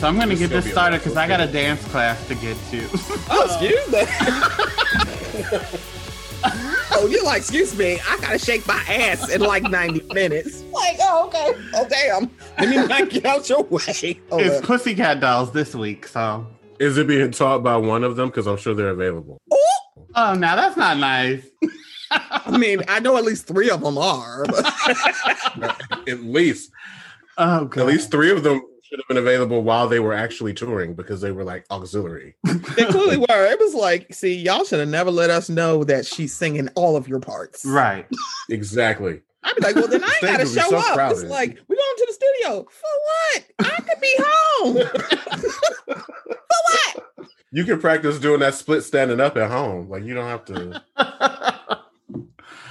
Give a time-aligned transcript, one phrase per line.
[0.00, 1.46] All right, so I'm going to This get this be started because I got a
[1.46, 2.78] dance class to get to.
[3.30, 4.02] Oh, excuse me.
[6.92, 10.62] oh, you're like, excuse me, I gotta shake my ass in like 90 minutes.
[10.72, 11.52] Like, oh, okay.
[11.74, 12.30] Oh, damn.
[12.58, 14.20] Let me knock you out your way.
[14.30, 16.46] Oh, it's Pussycat Dolls this week, so.
[16.78, 18.28] Is it being taught by one of them?
[18.28, 19.40] Because I'm sure they're available.
[19.50, 19.78] Oh,
[20.14, 21.44] oh now that's not nice.
[22.10, 24.44] I mean, I know at least three of them are.
[24.46, 24.64] but-
[26.08, 26.70] At least,
[27.36, 27.82] Oh, God.
[27.82, 31.20] at least three of them should have been available while they were actually touring because
[31.20, 32.34] they were like auxiliary.
[32.44, 33.46] they clearly were.
[33.46, 36.96] It was like, see, y'all should have never let us know that she's singing all
[36.96, 37.64] of your parts.
[37.66, 38.06] Right.
[38.48, 39.20] Exactly.
[39.44, 41.12] I'd be like, well, then I Stage gotta show so up.
[41.12, 42.66] It's like, we're going to the studio.
[42.70, 43.44] For what?
[43.60, 44.76] I could be home.
[45.86, 46.04] For
[46.46, 47.28] what?
[47.50, 49.88] You can practice doing that split standing up at home.
[49.88, 50.82] Like you don't have to.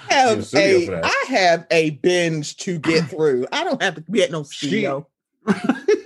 [0.09, 1.05] have In the studio a, for that.
[1.05, 3.47] I have a binge to get through.
[3.51, 5.07] I don't have to be at no studio.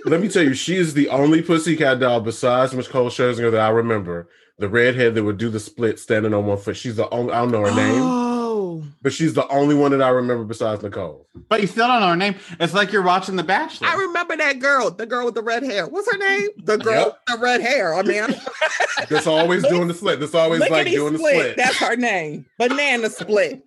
[0.04, 3.70] Let me tell you, she is the only pussycat doll besides Nicole Scherzinger that I
[3.70, 4.28] remember.
[4.58, 6.76] The redhead that would do the split standing on one foot.
[6.76, 7.32] She's the only.
[7.32, 10.82] I don't know her name, Oh, but she's the only one that I remember besides
[10.82, 11.26] Nicole.
[11.48, 12.36] but you still don't know her name.
[12.60, 13.88] It's like you're watching The Bachelor.
[13.88, 15.86] I remember that girl, the girl with the red hair.
[15.88, 16.48] What's her name?
[16.64, 17.06] The girl Yep.
[17.06, 17.94] with the red hair.
[17.94, 18.22] I mean,
[19.08, 20.20] That's always doing the split.
[20.20, 21.34] That's always like lickety doing the split.
[21.40, 21.56] split.
[21.56, 22.46] That's her name.
[22.58, 23.62] Banana split.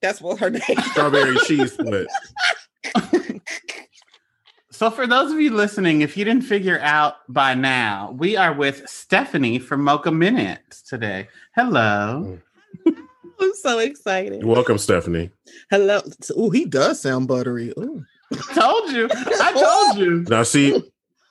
[0.00, 0.62] That's what her name.
[0.92, 2.08] Strawberry cheese split.
[4.82, 8.52] So, for those of you listening, if you didn't figure out by now, we are
[8.52, 11.28] with Stephanie from Mocha Minutes today.
[11.54, 12.40] Hello.
[13.40, 14.44] I'm so excited.
[14.44, 15.30] Welcome, Stephanie.
[15.70, 16.00] Hello.
[16.34, 17.72] Oh, he does sound buttery.
[17.78, 18.04] Ooh.
[18.54, 19.08] told you.
[19.12, 20.24] I told you.
[20.28, 20.82] Now, see,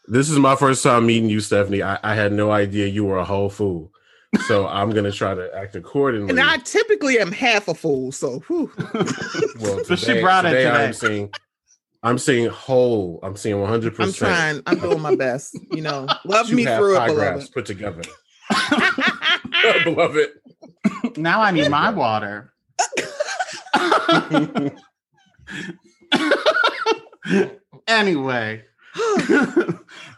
[0.08, 1.84] this is my first time meeting you, Stephanie.
[1.84, 3.92] I, I had no idea you were a whole fool.
[4.48, 6.30] So I'm gonna try to act accordingly.
[6.30, 8.72] And I typically am half a fool, so whew.
[9.60, 10.70] well, So she brought it today.
[10.70, 11.30] I'm seeing,
[12.04, 13.20] I'm seeing whole.
[13.22, 13.88] I'm seeing 100.
[13.88, 14.62] I'm percent trying.
[14.66, 15.58] I'm doing my best.
[15.72, 17.54] You know, love Two me through it, beloved.
[17.54, 18.02] put together,
[19.84, 20.30] beloved.
[21.18, 22.54] Now I need my water.
[27.88, 28.64] anyway,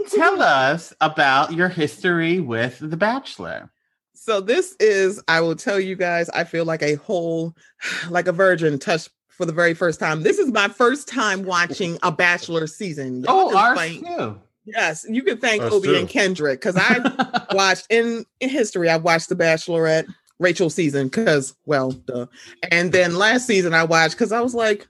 [0.10, 3.70] tell us about your history with The Bachelor.
[4.14, 7.54] So this is, I will tell you guys, I feel like a whole,
[8.10, 10.24] like a virgin touched for the very first time.
[10.24, 13.22] This is my first time watching a Bachelor season.
[13.24, 14.40] Y'all Oh, ours thank- too.
[14.66, 15.96] Yes, you can thank Obi too.
[15.96, 18.90] and Kendrick because I watched in in history.
[18.90, 20.06] I watched The Bachelorette
[20.40, 22.28] Rachel season because well, duh.
[22.72, 24.88] and then last season I watched because I was like,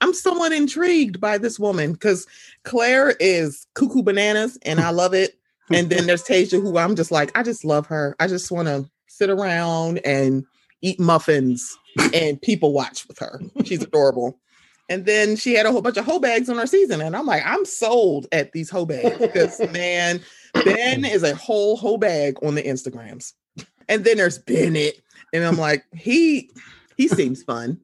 [0.00, 2.26] I'm somewhat intrigued by this woman because
[2.64, 5.38] Claire is cuckoo bananas and I love it.
[5.70, 8.16] And then there's Tayshia who I'm just like, I just love her.
[8.20, 10.44] I just want to sit around and
[10.80, 11.76] eat muffins
[12.12, 13.40] and people watch with her.
[13.64, 14.38] She's adorable.
[14.88, 17.00] And then she had a whole bunch of hoe bags on her season.
[17.00, 20.20] And I'm like, I'm sold at these hoe bags because man,
[20.52, 23.32] Ben is a whole hoe bag on the Instagrams.
[23.88, 25.00] And then there's Bennett.
[25.32, 26.50] And I'm like, he
[26.96, 27.80] he seems fun.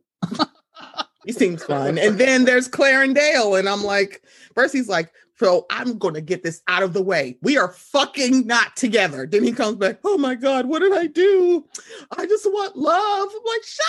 [1.24, 1.98] he seems fun.
[1.98, 3.56] And then there's Claire and Dale.
[3.56, 4.22] And I'm like,
[4.54, 5.10] first he's like,
[5.40, 7.38] so I'm gonna get this out of the way.
[7.40, 9.26] We are fucking not together.
[9.26, 11.64] Then he comes back, oh my God, what did I do?
[12.16, 13.28] I just want love.
[13.34, 13.86] I'm like, shut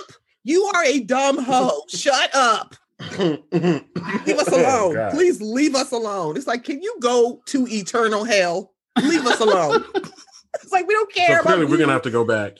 [0.00, 0.12] up.
[0.42, 1.82] You are a dumb hoe.
[1.88, 2.76] Shut up.
[3.18, 4.94] Leave us oh alone.
[4.94, 5.10] God.
[5.12, 6.36] Please leave us alone.
[6.38, 8.72] It's like, can you go to eternal hell?
[9.02, 9.84] Leave us alone.
[10.54, 12.56] it's like we don't care So clearly, about we're gonna have to go back.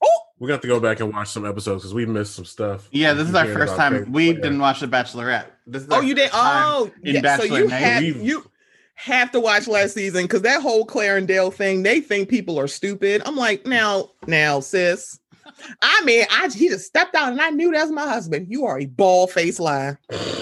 [0.00, 0.08] Oh!
[0.38, 2.88] We're gonna have to go back and watch some episodes because we missed some stuff.
[2.92, 3.92] Yeah, this is our first time.
[3.94, 4.42] Crazy We Claire.
[4.42, 5.46] didn't watch The Bachelorette.
[5.70, 6.30] This is Oh, you did.
[6.32, 7.36] Oh, yeah.
[7.36, 8.44] So you have you
[8.94, 11.82] have to watch last season because that whole Claire and Dale thing.
[11.82, 13.22] They think people are stupid.
[13.24, 15.18] I'm like, now, now, sis.
[15.82, 18.46] I mean, I he just stepped out and I knew that's my husband.
[18.50, 19.96] You are a ball face lie.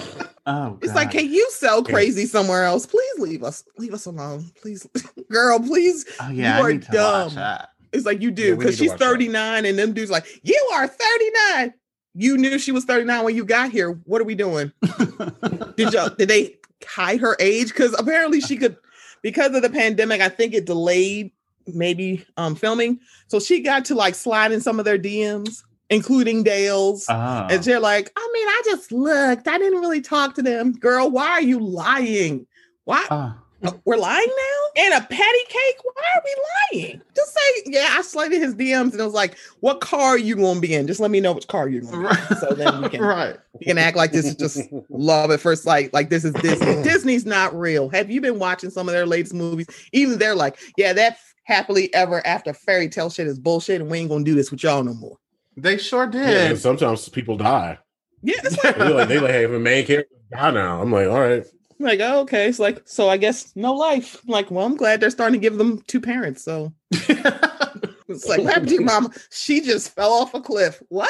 [0.51, 2.87] Oh, It's like, can you sell crazy somewhere else?
[2.87, 3.63] Please leave us.
[3.77, 4.45] Leave us alone.
[4.59, 4.87] Please,
[5.29, 5.59] girl.
[5.59, 6.05] Please.
[6.19, 7.57] oh yeah, you I are need to watch dumb.
[7.91, 9.05] It's like you do because to she's watch that.
[9.09, 11.73] 39 and them dudes like, you are 39.
[12.15, 13.91] You knew she was 39 when you got here.
[14.05, 14.71] What are we doing?
[15.77, 17.69] Did you did they hide her age?
[17.69, 18.77] Because apparently she could,
[19.21, 21.31] because of the pandemic, I think it delayed
[21.67, 22.99] maybe um filming.
[23.27, 27.05] So she got to like slide in some of their DMs, including Dale's.
[27.07, 27.47] Oh.
[27.49, 29.47] And they're like, I mean, I just looked.
[29.47, 30.73] I didn't really talk to them.
[30.73, 32.47] Girl, why are you lying?
[32.85, 33.05] Why?
[33.09, 33.38] Oh.
[33.83, 34.83] We're lying now?
[34.83, 35.77] And a patty cake?
[35.83, 37.01] Why are we lying?
[37.15, 40.35] Just say, yeah, I slided his DMs and I was like, what car are you
[40.35, 40.87] going to be in?
[40.87, 42.39] Just let me know which car you're going to be in.
[42.39, 43.37] So then we can, right.
[43.59, 45.93] we can act like this is just love at first sight.
[45.93, 46.83] Like this is Disney.
[46.83, 47.89] Disney's not real.
[47.89, 49.67] Have you been watching some of their latest movies?
[49.91, 53.99] Even they're like, yeah, that happily ever after fairy tale shit is bullshit and we
[53.99, 55.17] ain't going to do this with y'all no more.
[55.57, 56.51] They sure did.
[56.51, 57.77] and sometimes people die.
[58.21, 60.81] Yeah, it's like, They're like, they like have a main character die now.
[60.81, 61.45] I'm like, all right.
[61.79, 62.47] I'm like, oh, okay.
[62.49, 64.21] It's like, so I guess no life.
[64.23, 66.43] I'm like, well, I'm glad they're starting to give them two parents.
[66.43, 69.11] So it's like, what happened to your mama?
[69.31, 70.81] She just fell off a cliff.
[70.89, 71.09] What?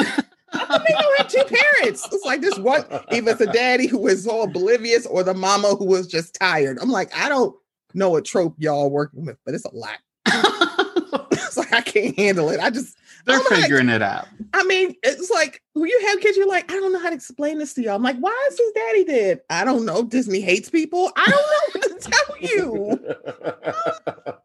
[0.00, 2.08] How come they don't have two parents?
[2.10, 5.86] It's like this one, either the daddy who was so oblivious or the mama who
[5.86, 6.78] was just tired.
[6.82, 7.54] I'm like, I don't
[7.94, 9.98] know a trope y'all working with, but it's a lot.
[11.32, 12.58] it's like I can't handle it.
[12.58, 14.26] I just They're I'm like- figuring it out.
[14.52, 17.14] I mean, it's like when you have kids, you're like, I don't know how to
[17.14, 17.94] explain this to y'all.
[17.96, 19.40] I'm like, why is his daddy dead?
[19.50, 20.02] I don't know.
[20.02, 21.12] Disney hates people.
[21.16, 22.98] I don't know what to tell you.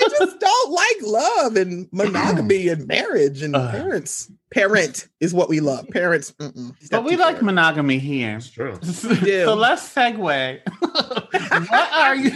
[0.00, 3.70] They just don't like love and monogamy and marriage and Uh.
[3.70, 4.30] parents.
[4.52, 5.88] Parent is what we love.
[5.88, 6.30] Parents.
[6.32, 6.74] mm-mm.
[6.90, 8.36] But we like two monogamy here.
[8.36, 8.76] It's true.
[8.80, 8.90] do.
[9.44, 10.60] so let's segue.
[11.70, 12.30] what are you?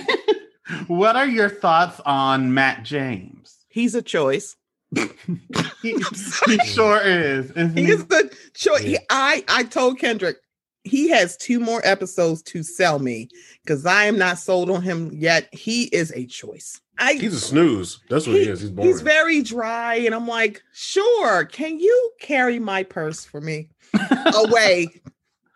[0.88, 3.56] What are your thoughts on Matt James?
[3.68, 4.56] He's a choice.
[4.94, 5.92] He,
[6.46, 7.50] he sure is.
[7.50, 7.84] isn't he?
[7.86, 8.84] He is the choice.
[8.84, 8.98] Yeah.
[9.10, 10.38] I I told Kendrick
[10.84, 13.28] he has two more episodes to sell me
[13.62, 15.48] because I am not sold on him yet.
[15.52, 16.80] He is a choice.
[16.98, 18.00] I He's a snooze.
[18.08, 18.60] That's what he, He- is.
[18.62, 18.90] He's boring.
[18.90, 21.44] He's very dry, and I'm like, sure.
[21.44, 23.68] Can you carry my purse for me
[24.34, 24.88] away?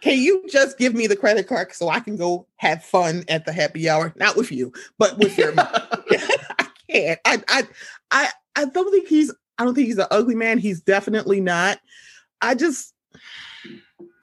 [0.02, 3.44] Can you just give me the credit card so I can go have fun at
[3.46, 4.12] the happy hour?
[4.16, 5.52] Not with you, but with your.
[5.58, 7.20] I can't.
[7.24, 7.62] I, I,
[8.10, 9.32] I, I don't think he's.
[9.58, 10.58] I don't think he's an ugly man.
[10.58, 11.78] He's definitely not.
[12.40, 12.94] I just.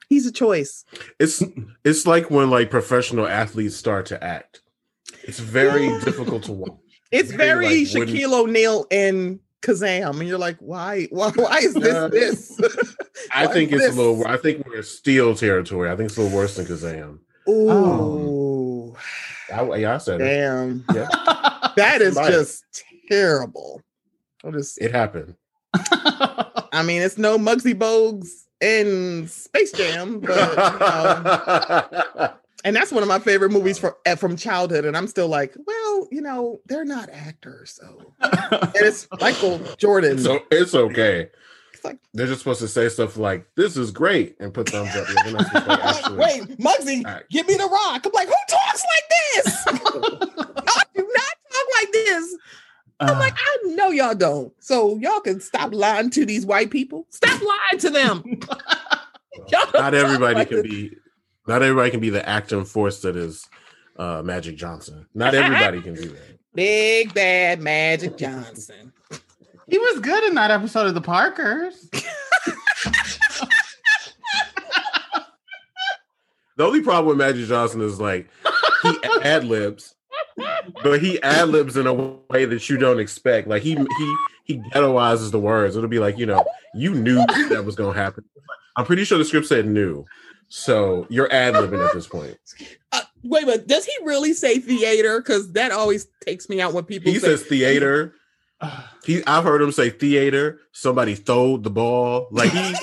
[0.08, 0.84] He's a choice.
[1.20, 1.42] it's
[1.84, 4.62] it's like when like professional athletes start to act.
[5.22, 6.72] It's very difficult to watch.
[7.12, 11.08] It's Very, like, Shaquille O'Neal and Kazam, and you're like, why?
[11.10, 11.30] Why?
[11.34, 12.60] Why is this this?
[13.34, 14.24] I think it's a little.
[14.28, 15.90] I think we're steel territory.
[15.90, 17.18] I think it's a little worse than Kazam.
[17.48, 18.94] Ooh,
[19.52, 20.24] I, yeah, I said it.
[20.24, 20.84] damn.
[20.94, 21.08] Yeah,
[21.76, 23.82] That is just terrible.
[24.44, 25.34] I just, it happened.
[25.74, 28.28] I mean, it's no Muggsy Bogues
[28.60, 32.32] in Space Jam, but you know,
[32.64, 34.84] and that's one of my favorite movies from eh, from childhood.
[34.84, 40.18] And I'm still like, well, you know, they're not actors, so and it's Michael Jordan.
[40.18, 41.28] so it's okay.
[41.72, 44.94] It's like- They're just supposed to say stuff like "This is great" and put thumbs
[44.96, 45.06] up.
[45.08, 47.30] Yeah, they're not supposed to actually Wait, Muggsy, act.
[47.30, 48.04] give me the rock.
[48.04, 49.64] I'm like, who talks like this?
[49.66, 52.36] I do not talk like this.
[53.00, 54.52] I'm like, I know y'all don't.
[54.60, 57.06] So y'all can stop lying to these white people.
[57.10, 58.22] Stop lying to them.
[59.48, 60.66] Don't everybody like can this.
[60.66, 60.96] be.
[61.46, 63.48] Not everybody can be the acting force that is
[63.96, 65.06] uh, Magic Johnson.
[65.14, 66.38] Not everybody can do that.
[66.54, 68.92] Big bad Magic Johnson.
[69.68, 71.88] he was good in that episode of the Parkers.
[76.56, 78.28] The only problem with Magic Johnson is like
[78.82, 79.94] he ad libs,
[80.82, 83.48] but he ad libs in a way that you don't expect.
[83.48, 85.76] Like he he he ghettoizes the words.
[85.76, 86.44] It'll be like you know
[86.74, 88.24] you knew that was gonna happen.
[88.76, 90.04] I'm pretty sure the script said new,
[90.48, 92.36] so you're ad libbing at this point.
[92.92, 95.20] Uh, wait, but does he really say theater?
[95.20, 98.14] Because that always takes me out when people He say says theater.
[99.02, 100.60] He I've heard him say theater.
[100.72, 102.28] Somebody throwed the ball.
[102.30, 102.74] Like he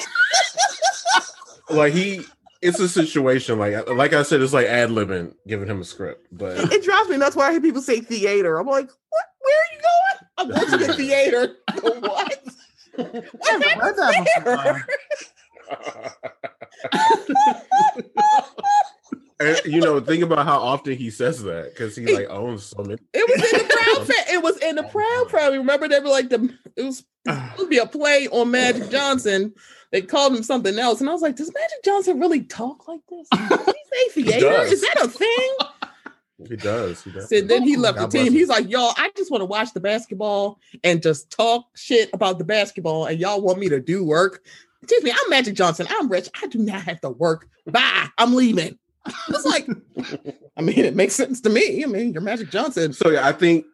[1.69, 2.21] like he.
[2.61, 4.41] It's a situation like like I said.
[4.41, 6.57] It's like ad libbing, giving him a script, but.
[6.71, 8.57] it drives me nuts when I hear people say theater.
[8.57, 9.25] I'm like, what?
[9.41, 10.29] Where are you going?
[10.37, 11.55] I'm going to the theater.
[11.81, 12.43] what?
[12.95, 14.85] What Never heard that happened before.
[19.39, 22.81] And you know, think about how often he says that because he like owns so
[22.81, 22.99] many.
[23.13, 25.59] It was in the Proud Fa- It was in the Proud Family.
[25.59, 26.51] Remember, they were like the.
[26.75, 29.53] It was supposed to be a play on Magic Johnson.
[29.91, 33.01] They called him something else, and I was like, "Does Magic Johnson really talk like
[33.09, 33.27] this?
[33.49, 33.75] Does
[34.13, 34.63] he theater?
[34.63, 35.55] Is that a thing?"
[36.49, 37.03] He does.
[37.03, 37.29] He does.
[37.29, 38.31] So then he left God the team.
[38.31, 42.37] He's like, "Y'all, I just want to watch the basketball and just talk shit about
[42.37, 44.43] the basketball, and y'all want me to do work."
[44.81, 45.87] Excuse me, I'm Magic Johnson.
[45.89, 46.29] I'm rich.
[46.41, 47.47] I do not have to work.
[47.65, 48.07] Bye.
[48.17, 48.77] I'm leaving.
[49.29, 49.67] It's like,
[50.57, 51.83] I mean, it makes sense to me.
[51.83, 52.93] I mean, you're Magic Johnson.
[52.93, 53.65] So yeah, I think,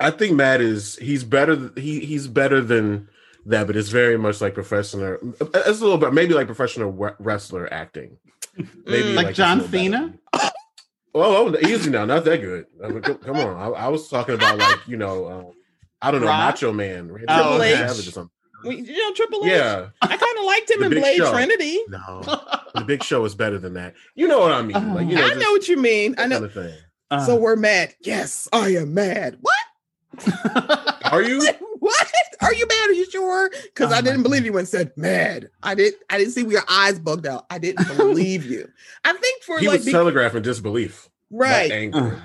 [0.00, 1.70] I think Matt is he's better.
[1.76, 3.08] He he's better than
[3.46, 5.18] that, but it's very much like professional.
[5.40, 8.16] It's a little bit maybe like professional wrestler acting.
[8.56, 9.14] Maybe Mm.
[9.16, 10.14] Like John a little better.
[10.32, 10.50] Cena?
[11.18, 12.66] Oh, oh, easy now, not that good.
[12.84, 15.52] I mean, come, come on, I, I was talking about like you know, um,
[16.02, 16.40] I don't know, Rock?
[16.40, 17.56] Macho Man, Randy Oh,
[18.66, 18.76] okay.
[18.76, 18.84] Savage or something.
[18.86, 19.50] We- You know, Triple H.
[19.52, 21.32] Yeah, I kind of liked him in Blade Show.
[21.32, 21.78] Trinity.
[21.88, 22.22] no,
[22.74, 23.94] the Big Show is better than that.
[24.14, 24.94] You know what I mean?
[24.94, 26.14] Like you know, I know what you mean.
[26.18, 26.36] I know.
[26.36, 26.74] kind of thing.
[27.10, 27.94] Uh, So we're mad.
[28.00, 29.38] Yes, I am mad.
[29.40, 29.54] What?
[31.12, 31.46] Are you?
[31.78, 32.10] What?
[32.40, 32.88] Are you mad?
[32.88, 33.48] Are you sure?
[33.62, 35.50] Because Oh I didn't believe you and said mad.
[35.62, 36.02] I didn't.
[36.10, 37.46] I didn't see where your eyes bugged out.
[37.48, 38.66] I didn't believe you.
[39.04, 41.70] I think for He like was be- telegraphing disbelief, right.
[41.70, 42.20] anger.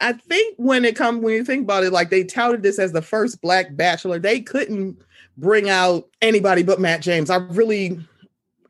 [0.00, 2.92] I think when it comes when you think about it, like they touted this as
[2.92, 4.98] the first black bachelor, they couldn't
[5.36, 7.30] bring out anybody but Matt James.
[7.30, 8.00] I really,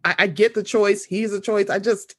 [0.05, 1.05] I, I get the choice.
[1.05, 1.71] He's a choice.
[1.71, 2.15] I just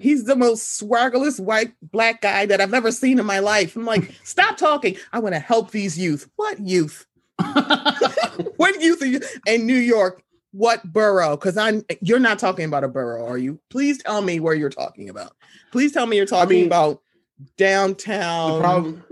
[0.00, 3.76] he's the most swaggerless white black guy that I've ever seen in my life.
[3.76, 4.96] I'm like, stop talking.
[5.12, 6.28] I want to help these youth.
[6.36, 7.06] What youth?
[8.56, 10.22] what youth are you in New York?
[10.52, 11.36] What borough?
[11.36, 13.60] Because I'm you're not talking about a borough, are you?
[13.70, 15.32] Please tell me where you're talking about.
[15.70, 17.02] Please tell me you're talking mean, about
[17.38, 19.04] The downtown,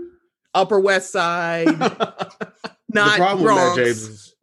[0.53, 1.67] Upper West Side,
[2.89, 3.77] the not problem Bronx.
[3.77, 4.35] with Matt James is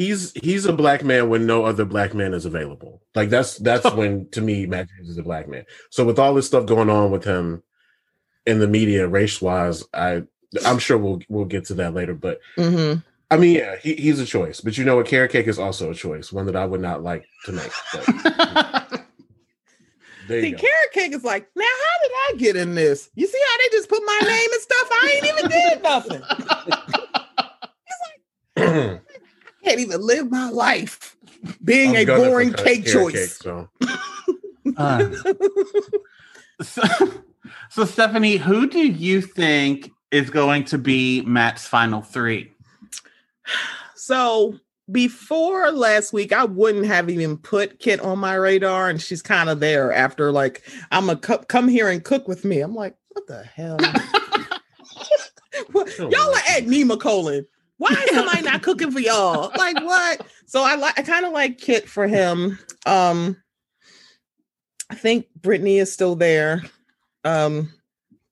[0.00, 3.02] he's he's a black man when no other black man is available.
[3.14, 5.64] Like that's that's when to me Matt James is a black man.
[5.90, 7.62] So with all this stuff going on with him
[8.46, 10.22] in the media, race wise, I
[10.64, 12.14] I'm sure we'll we'll get to that later.
[12.14, 13.00] But mm-hmm.
[13.30, 14.60] I mean, yeah, he, he's a choice.
[14.60, 15.06] But you know what?
[15.06, 17.70] Carrot cake is also a choice, one that I would not like to make.
[17.92, 18.06] But
[20.28, 20.58] there See, go.
[20.58, 23.10] Carrot Cake is like, now how did I get in this?
[23.14, 24.88] You see how they just put my name and stuff?
[24.90, 26.22] I ain't even did nothing.
[28.62, 29.00] I
[29.64, 31.16] can't even live my life
[31.64, 33.36] being I'm a boring cake Carrot choice.
[33.38, 33.68] so.
[34.76, 35.10] Uh,
[36.62, 36.82] so,
[37.70, 42.52] so, Stephanie, who do you think is going to be Matt's final three?
[43.94, 44.58] So
[44.90, 49.48] before last week, I wouldn't have even put Kit on my radar, and she's kind
[49.48, 52.60] of there after like I'm a co- come here and cook with me.
[52.60, 53.78] I'm like, what the hell?
[55.72, 57.44] What- y'all are at Nemacolin.
[57.80, 59.50] Why is somebody not cooking for y'all?
[59.56, 60.26] Like what?
[60.44, 62.58] So I like I kind of like Kit for him.
[62.84, 63.38] Um
[64.90, 66.62] I think Brittany is still there.
[67.24, 67.72] Um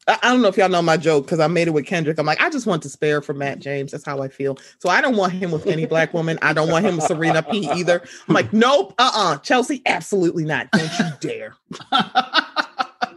[0.06, 2.18] I, I don't know if y'all know my joke because I made it with Kendrick.
[2.18, 3.92] I'm like, I just want to spare for Matt James.
[3.92, 4.58] That's how I feel.
[4.80, 6.38] So I don't want him with any black woman.
[6.42, 8.02] I don't want him with Serena P either.
[8.28, 9.38] I'm like, nope, uh-uh.
[9.38, 10.70] Chelsea, absolutely not.
[10.72, 11.54] Don't you dare.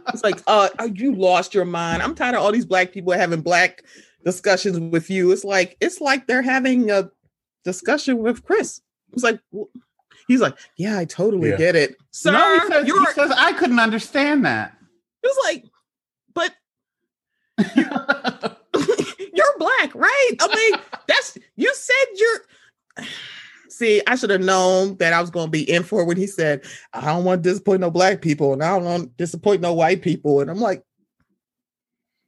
[0.08, 2.02] It's like, uh, uh, you lost your mind.
[2.02, 3.84] I'm tired of all these black people having black
[4.24, 5.30] discussions with you.
[5.32, 7.10] It's like, it's like they're having a
[7.64, 8.80] discussion with Chris.
[9.12, 9.40] It's like,
[10.28, 11.56] he's like, yeah, I totally Yeah.
[11.56, 11.96] get it.
[12.12, 14.76] Sir, no, he says, you're, he says I couldn't understand that.
[15.22, 15.64] it's like,
[16.34, 16.54] but
[17.76, 20.30] you're black, right?
[20.40, 23.06] I mean, that's you said you're.
[23.68, 26.26] See, I should have known that I was going to be in for when he
[26.26, 29.60] said, "I don't want to disappoint no black people, and I don't want to disappoint
[29.62, 30.82] no white people." And I'm like,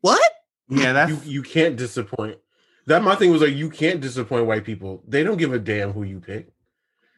[0.01, 0.23] "What?"
[0.69, 2.39] Yeah, that's you you can't disappoint.
[2.87, 5.03] That my thing was like you can't disappoint white people.
[5.09, 6.51] They don't give a damn who you pick.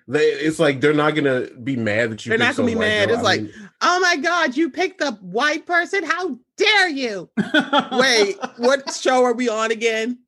[0.09, 2.31] They it's like they're not gonna be mad that you.
[2.31, 3.09] They're not gonna be mad.
[3.09, 3.17] girl.
[3.19, 6.05] It's I like- mean, Oh my God, you picked a white person?
[6.05, 7.29] How dare you?
[7.93, 10.19] Wait, what show are we on again?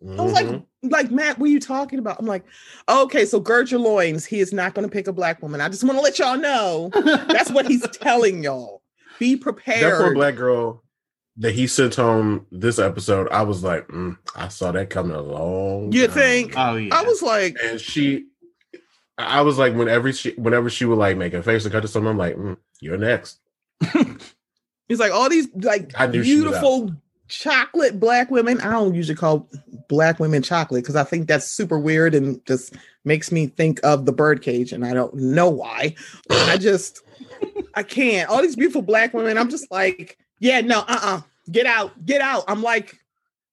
[0.00, 0.64] I was like, mhm.
[0.84, 2.20] like Matt, what are you talking about?
[2.20, 2.44] I'm like,
[2.88, 4.24] okay, so gird your loins.
[4.24, 5.60] He is not going to pick a black woman.
[5.60, 8.82] I just want to let y'all know that's what he's telling y'all.
[9.18, 10.14] Be that poor prepared.
[10.14, 10.84] black girl
[11.38, 13.28] that he sent home this episode.
[13.30, 15.92] I was like, mm, I saw that coming a long.
[15.92, 16.52] You time think?
[16.52, 16.60] ago.
[16.60, 16.94] Oh yeah.
[16.94, 18.26] I was like, and she,
[19.16, 21.88] I was like, whenever she, whenever she would like make a face and cut to
[21.88, 23.38] someone, I'm like, mm, you're next.
[24.88, 26.90] he's like all these like I knew she beautiful
[27.28, 28.60] chocolate black women.
[28.60, 29.48] I don't usually call
[29.88, 34.06] black women chocolate because I think that's super weird and just makes me think of
[34.06, 35.94] the birdcage, and I don't know why.
[36.30, 37.02] I just
[37.74, 38.28] I can't.
[38.28, 41.22] All these beautiful black women, I'm just like, yeah, no, uh-uh.
[41.50, 42.44] Get out, get out.
[42.46, 42.98] I'm like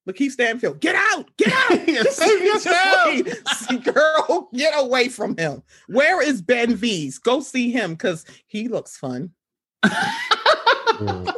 [0.08, 1.88] Lakeith Stanfield, get out, get out.
[1.88, 3.06] Yeah, Just- save yourself.
[3.06, 3.84] wait.
[3.94, 5.63] Girl, get away from him.
[5.88, 7.18] Where is Ben V's?
[7.20, 9.32] Go see him because he looks fun.
[9.84, 11.34] Mm.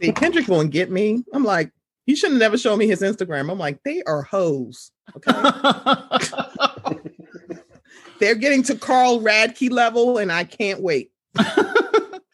[0.00, 1.22] See, Kendrick won't get me.
[1.32, 1.70] I'm like,
[2.06, 3.50] he should have never shown me his Instagram.
[3.50, 4.90] I'm like, they are hoes.
[5.16, 5.32] Okay.
[8.18, 11.12] They're getting to Carl Radke level, and I can't wait.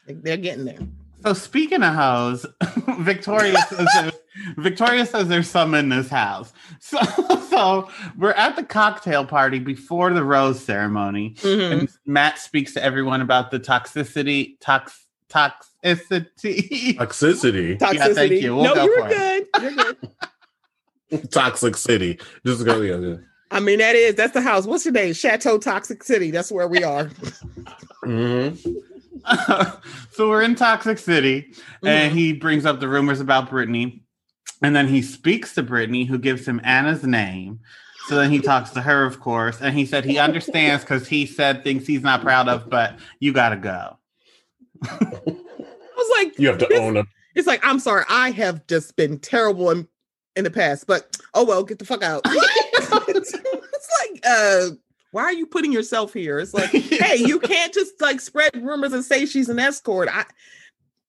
[0.06, 0.78] They're getting there.
[1.22, 2.46] So speaking of hoes,
[3.00, 4.12] Victoria says
[4.56, 6.52] Victoria says there's some in this house.
[6.80, 6.98] So
[7.50, 11.34] so we're at the cocktail party before the rose ceremony.
[11.38, 11.72] Mhm.
[11.72, 16.96] And Matt speaks to everyone about the toxicity, tox, toxicity.
[16.96, 18.14] Toxicity, Toxicity.
[18.14, 18.54] thank you.
[18.56, 19.46] We'll no, go you were for good.
[19.60, 21.30] You're good.
[21.32, 22.18] toxic city.
[22.46, 22.80] Just go.
[22.80, 23.16] Yeah, yeah.
[23.50, 24.66] I mean, that is that's the house.
[24.66, 25.14] What's your name?
[25.14, 26.30] Chateau Toxic City.
[26.30, 27.06] That's where we are.
[28.04, 28.58] Mhm.
[30.12, 32.14] so we're in Toxic City, and Mhm.
[32.14, 34.02] he brings up the rumors about Brittany,
[34.62, 37.60] and then he speaks to Brittany, who gives him Anna's name.
[38.08, 41.26] So then he talks to her, of course, and he said he understands because he
[41.26, 43.98] said things he's not proud of, but you gotta go.
[44.82, 44.98] I
[45.96, 47.06] was like, You have to This- own up.
[47.34, 49.86] it's like, I'm sorry, I have just been terrible in,
[50.36, 52.22] in the past, but oh well, get the fuck out.
[52.26, 54.68] it's, it's like, uh,
[55.18, 56.38] why are you putting yourself here?
[56.38, 60.08] It's like, hey, you can't just like spread rumors and say she's an escort.
[60.12, 60.24] I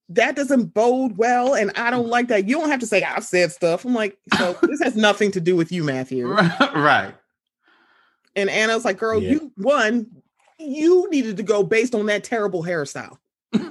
[0.08, 2.48] that doesn't bode well, and I don't like that.
[2.48, 3.84] You don't have to say I've said stuff.
[3.84, 6.26] I'm like, so this has nothing to do with you, Matthew.
[6.28, 7.14] right.
[8.34, 9.30] And Anna's like, girl, Yeah.
[9.30, 10.06] you won.
[10.58, 13.16] you needed to go based on that terrible hairstyle.
[13.54, 13.68] like,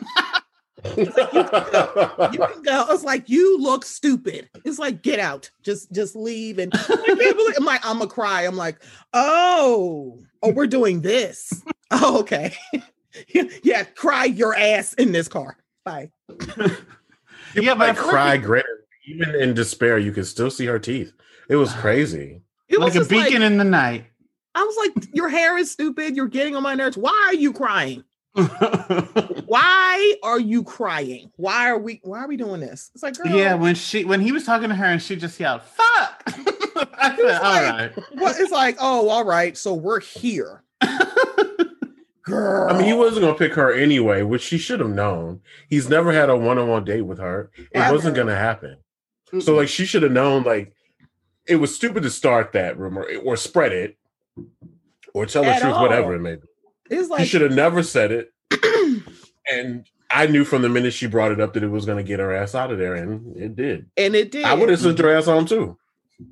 [2.34, 2.86] you can go.
[2.92, 4.50] It's like you look stupid.
[4.64, 5.52] It's like get out.
[5.64, 6.60] Just just leave.
[6.60, 8.44] And I can't believe I'm like, I'm gonna cry.
[8.44, 8.82] I'm like,
[9.14, 11.64] oh, oh, we're doing this.
[11.92, 12.54] Oh, okay.
[13.64, 15.58] yeah, cry your ass in this car.
[15.84, 16.12] Bye.
[17.56, 18.86] yeah, but like cry greater.
[19.08, 21.12] Even in despair, you can still see her teeth.
[21.50, 22.42] It was crazy.
[22.68, 24.06] It was like a beacon like, in the night.
[24.54, 26.16] I was like, your hair is stupid.
[26.16, 26.96] You're getting on my nerves.
[26.96, 28.04] Why are you crying?
[28.36, 31.32] why are you crying?
[31.38, 32.92] Why are we why are we doing this?
[32.94, 33.32] It's like girl.
[33.32, 36.24] Yeah, when she when he was talking to her and she just yelled, fuck.
[37.02, 37.92] All like, right.
[38.16, 39.58] Well, it's like, oh, all right.
[39.58, 40.64] So we're here.
[42.24, 42.70] Girl.
[42.70, 45.42] I mean, he wasn't gonna pick her anyway, which she should have known.
[45.70, 47.52] He's never had a one-on-one date with her.
[47.58, 47.96] It Ever.
[47.96, 48.78] wasn't gonna happen.
[49.32, 49.42] Mm-mm.
[49.42, 50.74] So like she should have known like
[51.48, 53.98] it was stupid to start that rumor or spread it
[55.14, 55.82] or tell the truth, all.
[55.82, 56.42] whatever it may be.
[56.90, 58.34] It's like she should have never said it.
[59.52, 62.20] and I knew from the minute she brought it up that it was gonna get
[62.20, 63.90] her ass out of there, and it did.
[63.96, 64.44] And it did.
[64.44, 65.78] I would have sent her ass home too.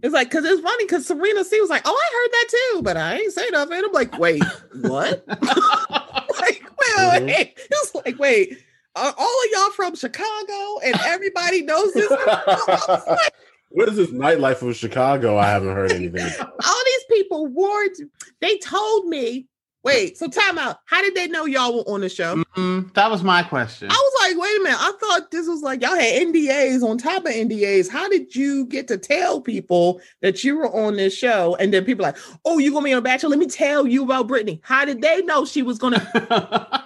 [0.03, 2.82] It's like because it's funny because Serena C was like, "Oh, I heard that too,"
[2.84, 3.82] but I ain't say nothing.
[3.84, 4.44] I'm like, "Wait,
[4.82, 7.25] what?" like, wait, mm-hmm.
[7.25, 7.53] wait.
[7.58, 8.58] It's like, wait,
[8.98, 12.10] are all of y'all from Chicago and everybody knows this?
[12.10, 13.34] like,
[13.70, 15.38] what is this nightlife of Chicago?
[15.38, 16.27] I haven't heard anything.
[16.41, 17.96] all these people warned.
[18.41, 19.48] They told me
[19.88, 20.82] Wait, so time out.
[20.84, 22.36] How did they know y'all were on the show?
[22.36, 23.89] mm that was my question.
[23.89, 24.79] I was like, wait a minute.
[24.79, 27.89] I thought this was like y'all had NDAs on top of NDAs.
[27.89, 31.56] How did you get to tell people that you were on this show?
[31.56, 33.29] And then people like, oh, you're gonna be on a Bachelor?
[33.29, 34.60] Let me tell you about Brittany.
[34.63, 35.98] How did they know she was gonna?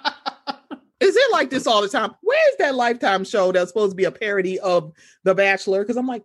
[1.00, 2.13] Is it like this all the time?
[2.22, 5.81] Where's that Lifetime show that's supposed to be a parody of The Bachelor?
[5.81, 6.24] Because I'm like,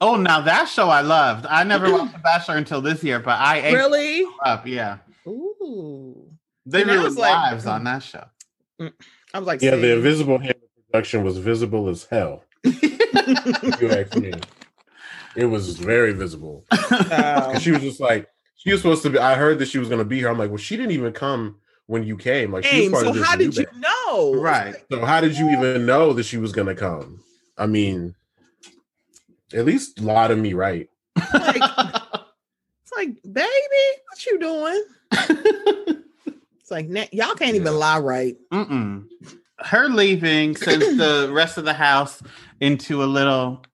[0.00, 1.46] oh, now that show I loved.
[1.46, 4.98] I never watched The Bachelor until this year, but I really up, yeah.
[5.62, 6.32] Ooh.
[6.66, 8.24] They really like, lives on that show.
[8.80, 8.92] Mm,
[9.34, 10.54] I was like, yeah, the invisible hand
[10.90, 12.44] production was visible as hell.
[12.64, 14.32] you ask me.
[15.34, 16.64] It was very visible.
[17.10, 19.18] Um, she was just like, she was supposed to be.
[19.18, 20.28] I heard that she was going to be here.
[20.28, 22.52] I'm like, well, she didn't even come when you came.
[22.52, 23.80] Like, she was part so of how did you band.
[23.80, 24.34] know?
[24.34, 24.76] Right.
[24.90, 27.20] So how did you even know that she was going to come?
[27.56, 28.14] I mean,
[29.52, 30.88] at least lie to me, right?
[31.16, 31.56] Like,
[32.82, 34.84] it's like, baby, what you doing?
[36.60, 38.36] it's like y'all can't even lie right.
[38.52, 39.06] Mm-mm.
[39.58, 42.22] Her leaving sends the rest of the house
[42.60, 43.64] into a little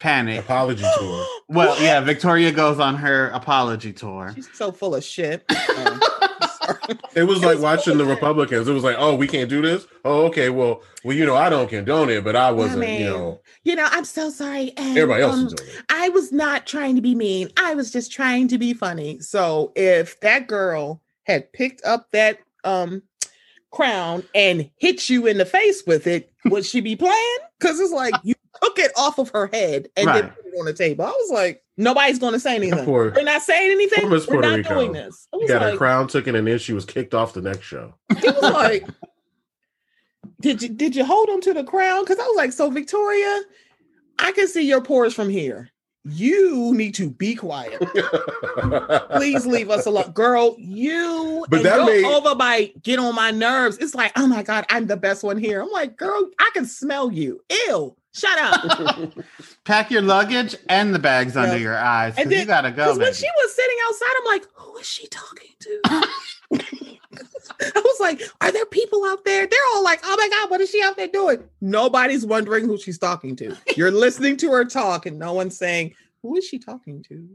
[0.00, 0.40] panic.
[0.40, 1.26] Apology tour.
[1.48, 4.32] Well, yeah, Victoria goes on her apology tour.
[4.34, 5.44] She's so full of shit.
[5.72, 6.00] Um,
[7.14, 8.68] it was like watching the Republicans.
[8.68, 9.86] It was like, oh, we can't do this.
[10.04, 10.50] Oh, okay.
[10.50, 12.82] Well, well, you know, I don't condone it, but I wasn't.
[12.82, 14.72] I mean, you know, you know, I'm so sorry.
[14.76, 15.84] And, everybody else um, is doing it.
[15.90, 17.48] I was not trying to be mean.
[17.56, 19.20] I was just trying to be funny.
[19.20, 23.02] So if that girl had picked up that um
[23.70, 27.38] crown and hit you in the face with it, would she be playing?
[27.58, 30.22] Because it's like you took it off of her head and right.
[30.22, 31.04] then put it on the table.
[31.04, 32.84] I was like, nobody's going to say anything.
[32.84, 34.10] Poor, We're not saying anything.
[34.10, 34.74] We're Puerto not Rico.
[34.74, 35.28] doing this.
[35.32, 37.94] Got like, her crown taken and then she was kicked off the next show.
[38.10, 38.86] It was like,
[40.40, 42.02] did you did you hold on to the crown?
[42.02, 43.42] Because I was like, so Victoria,
[44.18, 45.70] I can see your pores from here.
[46.04, 47.80] You need to be quiet.
[49.12, 50.56] Please leave us alone, girl.
[50.58, 52.04] You but that made...
[52.04, 53.78] overbite get on my nerves.
[53.78, 55.62] It's like, oh my god, I'm the best one here.
[55.62, 57.40] I'm like, girl, I can smell you.
[57.68, 57.96] Ew.
[58.14, 59.12] Shut up.
[59.64, 62.14] Pack your luggage and the bags under your eyes.
[62.18, 62.84] And then, you gotta go.
[62.84, 65.80] Because when she was sitting outside, I'm like, who is she talking to?
[67.64, 69.46] I was like, are there people out there?
[69.46, 71.42] They're all like, oh my God, what is she out there doing?
[71.60, 73.56] Nobody's wondering who she's talking to.
[73.76, 77.28] You're listening to her talk, and no one's saying, who is she talking to?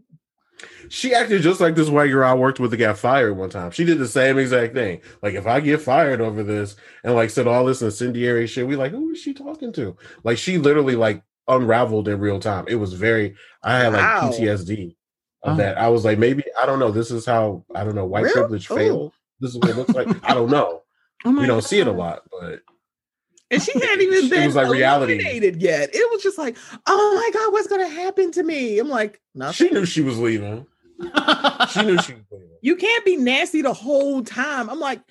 [0.90, 3.72] She acted just like this white girl I worked with that got fired one time.
[3.72, 5.02] She did the same exact thing.
[5.22, 8.76] Like, if I get fired over this and like said all this incendiary shit, we
[8.76, 9.96] like, who is she talking to?
[10.24, 12.66] Like, she literally like unraveled in real time.
[12.68, 14.30] It was very, I had like wow.
[14.30, 14.96] PTSD
[15.44, 15.58] of oh.
[15.58, 15.78] that.
[15.78, 16.92] I was like, maybe, I don't know.
[16.92, 18.34] This is how, I don't know, white Real?
[18.34, 19.14] privilege failed.
[19.14, 19.18] Oh.
[19.40, 20.08] This is what it looks like.
[20.24, 20.82] I don't know.
[21.26, 21.64] Oh we don't God.
[21.64, 22.60] see it a lot, but
[23.50, 25.16] and she hadn't even been it was like reality
[25.58, 25.90] yet.
[25.94, 28.80] It was just like, oh my god, what's gonna happen to me?
[28.80, 29.68] I'm like, nothing.
[29.68, 30.66] She knew she was leaving.
[31.00, 32.50] she knew she was leaving.
[32.62, 34.70] You can't be nasty the whole time.
[34.70, 35.02] I'm like,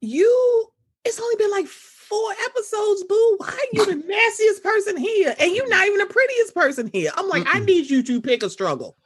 [0.00, 0.66] you.
[1.02, 3.36] It's only been like four episodes, boo.
[3.38, 5.34] Why are you the nastiest person here?
[5.40, 7.10] And you're not even the prettiest person here.
[7.16, 7.56] I'm like, Mm-mm.
[7.56, 8.98] I need you to pick a struggle.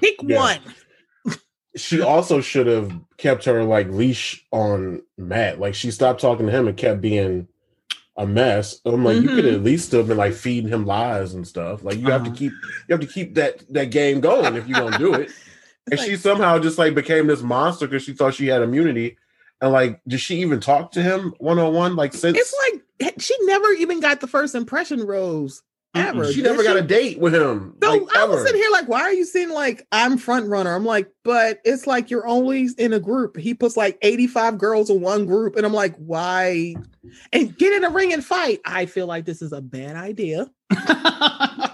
[0.00, 0.36] pick yeah.
[0.36, 0.58] one
[1.76, 5.60] she also should have kept her like leash on Matt.
[5.60, 7.48] Like she stopped talking to him and kept being
[8.16, 8.80] a mess.
[8.84, 9.28] I'm like, mm-hmm.
[9.28, 9.56] you could mm-hmm.
[9.56, 11.84] at least have been like feeding him lies and stuff.
[11.84, 12.12] Like you uh-huh.
[12.12, 12.38] have to uh-huh.
[12.38, 15.30] keep you have to keep that that game going if you're gonna do it.
[15.90, 19.18] and she somehow just like became this monster because she thought she had immunity.
[19.60, 21.96] And like, did she even talk to him one on one?
[21.96, 22.54] Like, since it's
[23.00, 25.62] like she never even got the first impression rose
[25.96, 26.32] ever.
[26.32, 27.74] she never got a date with him.
[27.80, 28.46] No, like, I was ever.
[28.46, 30.74] sitting here like, why are you saying like I'm front runner?
[30.74, 33.36] I'm like, but it's like you're always in a group.
[33.36, 36.76] He puts like 85 girls in one group, and I'm like, why?
[37.32, 38.60] And get in a ring and fight.
[38.64, 40.50] I feel like this is a bad idea.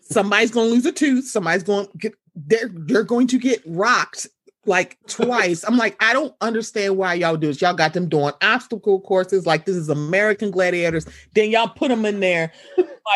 [0.00, 1.26] Somebody's gonna lose a tooth.
[1.26, 4.28] Somebody's going to get they're they're going to get rocked
[4.68, 5.64] like twice.
[5.64, 7.60] I'm like, I don't understand why y'all do this.
[7.60, 11.06] Y'all got them doing obstacle courses like this is American Gladiators.
[11.34, 12.52] Then y'all put them in there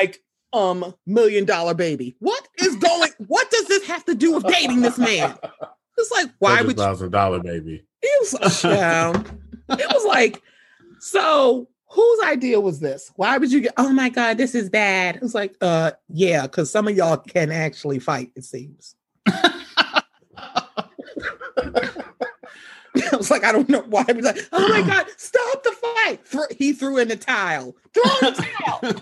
[0.01, 2.17] like um million dollar baby.
[2.19, 3.11] What is going?
[3.27, 5.37] what does this have to do with dating this man?
[5.99, 6.83] It's like why would you?
[6.83, 7.85] thousand dollar baby?
[8.03, 9.11] It was yeah.
[9.69, 10.43] It was like
[10.99, 11.69] so.
[11.91, 13.13] Whose idea was this?
[13.17, 13.75] Why would you get?
[13.77, 15.17] Oh my god, this is bad.
[15.17, 18.33] It was like, uh, yeah, because some of y'all can actually fight.
[18.35, 18.95] It seems.
[23.13, 24.05] I was like, I don't know why.
[24.07, 26.27] He was like, oh my God, stop the fight.
[26.27, 27.75] Thro- he threw in the tile.
[27.93, 28.47] Throw in the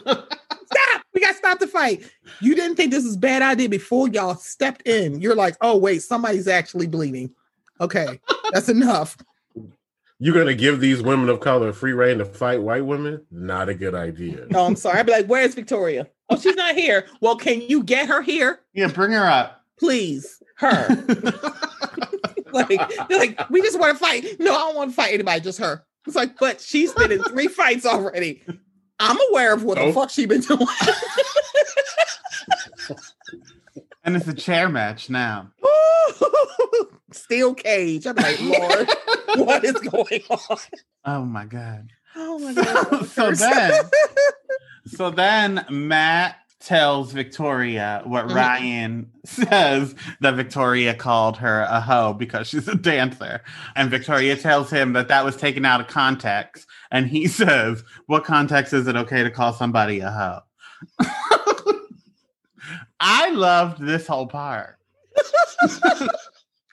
[0.08, 0.28] tile.
[0.72, 1.02] stop.
[1.14, 2.08] We got to stop the fight.
[2.40, 5.20] You didn't think this was a bad idea before y'all stepped in.
[5.20, 7.34] You're like, oh, wait, somebody's actually bleeding.
[7.80, 8.20] Okay,
[8.52, 9.16] that's enough.
[10.22, 13.24] You're gonna give these women of color free reign to fight white women?
[13.30, 14.46] Not a good idea.
[14.50, 14.98] No, I'm sorry.
[14.98, 16.06] I'd be like, where's Victoria?
[16.28, 17.06] Oh, she's not here.
[17.22, 18.60] Well, can you get her here?
[18.74, 19.64] yeah, bring her up.
[19.78, 20.42] Please.
[20.56, 20.88] Her.
[22.52, 22.70] like,
[23.08, 24.38] like, we just want to fight.
[24.38, 25.84] No, I don't want to fight anybody, just her.
[26.06, 28.42] It's like, but she's been in three fights already.
[29.00, 30.60] I'm aware of what the fuck she been doing.
[34.04, 35.50] and it's a chair match now.
[37.12, 38.06] Steel cage.
[38.06, 38.88] I'm like, Lord,
[39.36, 40.58] what is going on?
[41.04, 41.90] Oh my god.
[42.16, 43.06] Oh my god.
[43.08, 43.72] so then
[44.86, 48.34] so then Matt tells Victoria what Mhm.
[48.34, 53.42] Ryan says that Victoria called her a hoe because she's a dancer.
[53.74, 56.66] And Victoria tells him that that was taken out of context.
[56.90, 60.40] And he says, What context is it okay to call somebody a hoe?
[63.00, 64.76] I loved this whole part.
[65.60, 66.08] the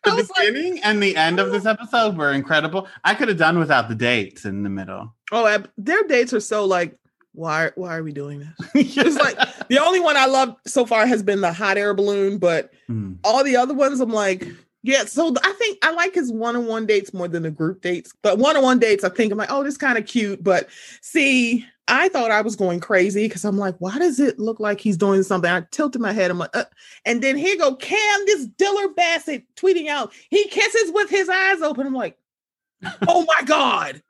[0.06, 2.88] was like- beginning and the end of this episode were incredible.
[3.04, 5.14] I could have done without the dates in the middle.
[5.32, 6.98] Oh, their dates are so like,
[7.34, 8.50] why why are we doing this?
[9.06, 12.38] It's like the only one I love so far has been the hot air balloon,
[12.40, 13.14] but Hmm.
[13.24, 14.48] all the other ones I'm like,
[14.84, 15.06] yeah.
[15.06, 18.14] So I think I like his one-on-one dates more than the group dates.
[18.22, 20.44] But one-on-one dates, I think I'm like, oh, this kind of cute.
[20.44, 20.70] But
[21.02, 24.80] see, I thought I was going crazy because I'm like, why does it look like
[24.80, 25.50] he's doing something?
[25.50, 26.30] I tilted my head.
[26.30, 26.66] I'm like, uh,
[27.06, 31.62] and then here go Cam, this Diller Bassett tweeting out, he kisses with his eyes
[31.62, 31.88] open.
[31.88, 32.18] I'm like,
[33.08, 34.02] oh my god,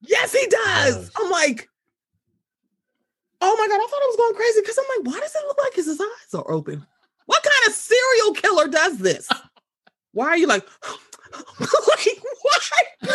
[0.00, 1.10] yes, he does.
[1.16, 1.68] I'm like.
[3.40, 5.46] Oh my god, I thought I was going crazy because I'm like, why does it
[5.46, 6.84] look like his eyes are open?
[7.26, 9.28] What kind of serial killer does this?
[10.18, 10.66] Why are you like,
[11.60, 12.08] like
[12.42, 12.68] why?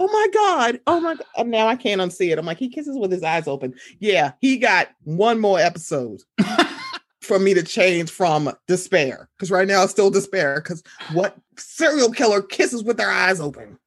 [0.00, 0.80] oh my god!
[0.88, 1.24] Oh my god!
[1.36, 2.40] Oh, now I can't unsee it.
[2.40, 3.72] I'm like, he kisses with his eyes open.
[4.00, 6.20] Yeah, he got one more episode
[7.20, 10.56] for me to change from despair because right now it's still despair.
[10.56, 13.78] Because what serial killer kisses with their eyes open?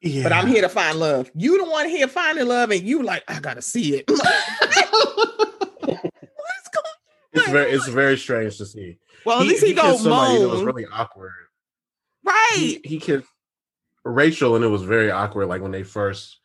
[0.00, 0.22] Yeah.
[0.22, 1.30] But I'm here to find love.
[1.34, 4.06] You the one here finding love, and you like, I gotta see it.
[4.10, 4.92] I'm like,
[5.92, 6.86] What's going?
[7.32, 8.98] It's very it's very strange to see.
[9.24, 11.32] Well, at least he, go kissed somebody that was really awkward.
[12.24, 12.50] right?
[12.54, 13.26] He, he kissed
[14.04, 15.46] Rachel, and it was very awkward.
[15.46, 16.38] Like when they first,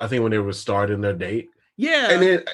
[0.00, 2.52] I think when they were starting their date, yeah, and then uh,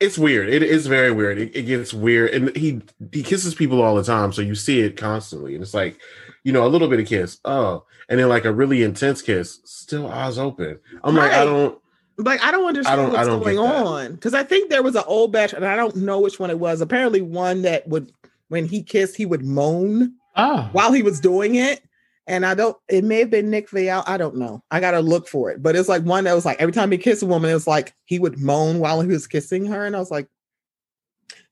[0.00, 0.48] it's weird.
[0.48, 1.38] It is very weird.
[1.38, 4.80] It, it gets weird, and he he kisses people all the time, so you see
[4.80, 5.98] it constantly, and it's like,
[6.42, 9.60] you know, a little bit of kiss, oh, and then like a really intense kiss,
[9.64, 10.78] still eyes open.
[11.04, 11.79] I'm like, I don't.
[12.22, 14.94] Like I don't understand don't- I what's don't going on because I think there was
[14.94, 16.80] an old batch, and I don't know which one it was.
[16.80, 18.12] Apparently, one that would
[18.48, 20.68] when he kissed, he would moan oh.
[20.72, 21.82] while he was doing it.
[22.26, 24.04] And I don't, it may have been Nick Viall.
[24.06, 24.62] I don't know.
[24.70, 25.62] I got to look for it.
[25.62, 27.66] But it's like one that was like every time he kissed a woman, it was
[27.66, 29.84] like he would moan while he was kissing her.
[29.84, 30.28] And I was like,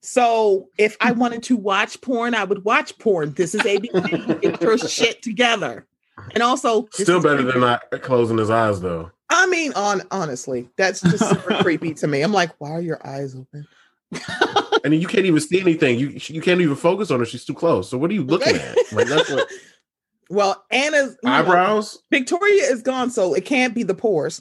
[0.02, 3.32] so if I wanted to watch porn, I would watch porn.
[3.32, 4.40] This is ABC.
[4.40, 5.86] Get your shit together.
[6.34, 7.52] And also, Still better creepy.
[7.52, 9.10] than not closing his eyes though.
[9.30, 12.22] I mean, on honestly, that's just super creepy to me.
[12.22, 13.66] I'm like, why are your eyes open?
[14.84, 15.98] And then you can't even see anything.
[15.98, 17.26] You you can't even focus on her.
[17.26, 17.90] She's too close.
[17.90, 18.76] So what are you looking at?
[18.92, 19.48] Like that's what
[20.30, 21.98] Well, Anna's you know, eyebrows.
[22.10, 24.40] Victoria is gone, so it can't be the pores.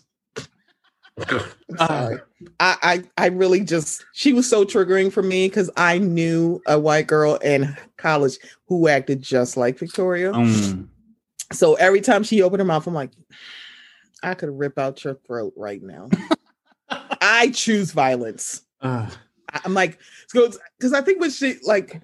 [1.77, 2.19] Sorry.
[2.59, 6.79] I, I I really just she was so triggering for me because I knew a
[6.79, 10.31] white girl in college who acted just like Victoria.
[10.33, 10.87] Mm.
[11.51, 13.11] So every time she opened her mouth, I'm like,
[14.23, 16.09] I could rip out your throat right now.
[17.21, 18.61] I choose violence.
[18.81, 19.11] Ugh.
[19.53, 19.99] I- I'm like,
[20.31, 22.01] because I think when she like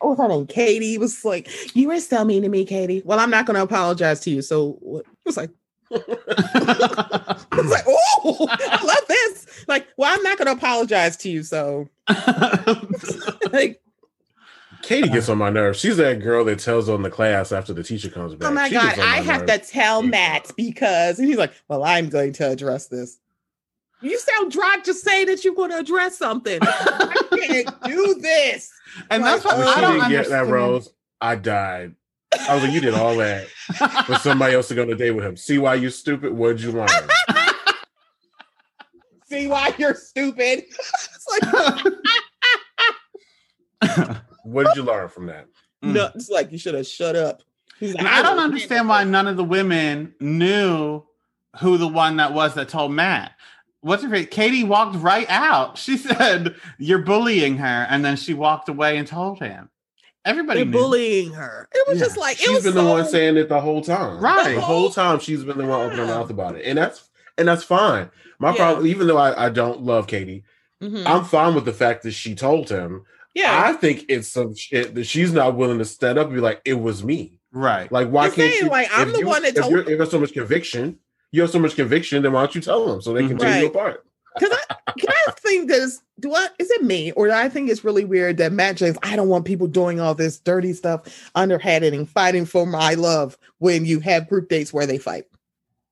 [0.00, 0.46] oh, what was her name?
[0.46, 3.62] Katie was like, "You were so mean to me, Katie." Well, I'm not going to
[3.62, 4.42] apologize to you.
[4.42, 5.50] So it was like,
[5.92, 11.30] I was like, "Oh, I love this." Like, well, I'm not going to apologize to
[11.30, 11.42] you.
[11.42, 11.88] So
[13.52, 13.80] like,
[14.90, 15.78] Katie gets on my nerves.
[15.78, 18.50] She's that girl that tells on the class after the teacher comes back.
[18.50, 19.68] oh my She god, my I have nerves.
[19.68, 20.10] to tell mm.
[20.10, 23.20] Matt because, and he's like, "Well, I'm going to address this."
[24.00, 26.58] You sound dry to say that you're going to address something.
[26.60, 28.72] I can't do this.
[29.12, 31.94] and that's what When I she don't didn't get that rose, I died.
[32.48, 33.46] I was like, you did all that
[34.06, 35.36] for somebody else to go on a date with him.
[35.36, 36.32] See why you're stupid?
[36.32, 36.88] What'd you learn?
[39.26, 40.64] See why you're stupid?
[40.68, 41.76] it's like
[44.50, 45.46] What did you learn from that?
[45.82, 47.42] no, it's like you should have shut up.
[47.78, 51.02] He's like, And I don't will understand why none of the women knew
[51.60, 53.32] who the one that was that told Matt.
[53.80, 54.28] What's her face?
[54.30, 55.78] Katie walked right out.
[55.78, 57.86] She said, You're bullying her.
[57.88, 59.70] And then she walked away and told him.
[60.26, 60.72] Everybody knew.
[60.72, 61.66] bullying her.
[61.72, 62.04] It was Yeah.
[62.04, 64.20] just like it She's was been so, the one saying it the whole time.
[64.20, 64.54] Right.
[64.54, 66.66] The whole time she's been the one opening her mouth about it.
[66.66, 67.08] And that's
[67.38, 68.10] and that's fine.
[68.38, 68.56] My Yeah.
[68.56, 70.44] problem, even though I, I don't love Katie,
[70.82, 71.06] Mhm.
[71.06, 73.04] I'm fine with the fact that she told him.
[73.34, 73.62] Yeah.
[73.66, 76.60] I think it's some shit that she's not willing to stand up and be like,
[76.64, 77.38] it was me.
[77.52, 77.90] Right.
[77.90, 78.70] Like, why You're can't saying, you?
[78.70, 80.98] like, I'm the you- one that if told- If there's so much conviction,
[81.32, 83.60] you have so much conviction, then why don't you tell them so they can tear
[83.60, 84.04] you apart?
[84.38, 87.68] Because I can I think this do I is it me or do I think
[87.68, 91.30] it's really weird that Matt James I don't want people doing all this dirty stuff
[91.34, 95.24] underhanded and fighting for my love when you have group dates where they fight.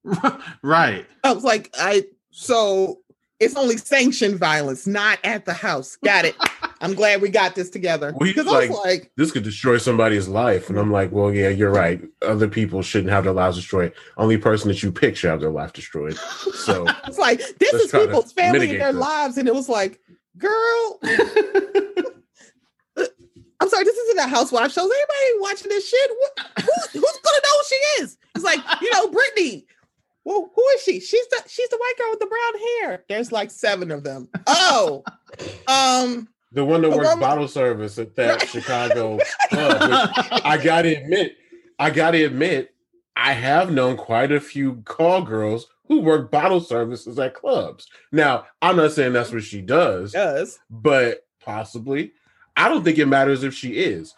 [0.62, 1.04] right.
[1.24, 3.00] I was like, I so
[3.40, 5.96] it's only sanctioned violence, not at the house.
[6.04, 6.36] Got it.
[6.80, 8.12] I'm glad we got this together.
[8.16, 10.70] Well, he's Because I was like- like, This could destroy somebody's life.
[10.70, 12.00] And I'm like, well, yeah, you're right.
[12.22, 13.92] Other people shouldn't have their lives destroyed.
[14.16, 16.16] Only person that you pick should have their life destroyed.
[16.54, 19.00] So it's like this is people's family and their this.
[19.00, 20.00] lives, and it was like,
[20.38, 21.00] girl,
[23.60, 24.84] I'm sorry, this isn't a housewife show.
[24.86, 26.10] Is anybody watching this shit?
[26.18, 28.16] What, who, who's gonna know who she is?
[28.36, 29.66] It's like, you know, Brittany.
[30.24, 31.00] Well, who is she?
[31.00, 33.04] She's the she's the white girl with the brown hair.
[33.08, 34.28] There's like seven of them.
[34.46, 35.02] Oh,
[35.66, 39.18] um, the one that The works bottle service at that Chicago
[39.50, 40.10] club,
[40.44, 41.36] I gotta admit,
[41.78, 42.74] I gotta admit,
[43.16, 47.86] I have known quite a few call girls who work bottle services at clubs.
[48.12, 52.12] Now, I'm not saying that's what she does, does but possibly.
[52.56, 54.14] I don't think it matters if she is.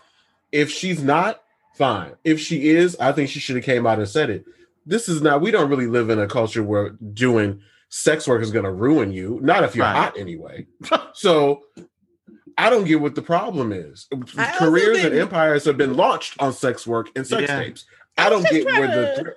[0.52, 1.42] If she's not,
[1.74, 2.12] fine.
[2.24, 4.44] If she is, I think she should have came out and said it.
[4.86, 5.40] This is not.
[5.40, 9.12] We don't really live in a culture where doing sex work is going to ruin
[9.12, 9.38] you.
[9.42, 9.94] Not if you're Right.
[9.96, 10.66] hot anyway.
[11.12, 11.62] so
[12.66, 14.06] I don't get what the problem is.
[14.36, 17.60] I also Careers and empires have been launched on sex work and sex Yeah.
[17.62, 17.84] tapes.
[18.18, 19.34] I I don't get where trying the to-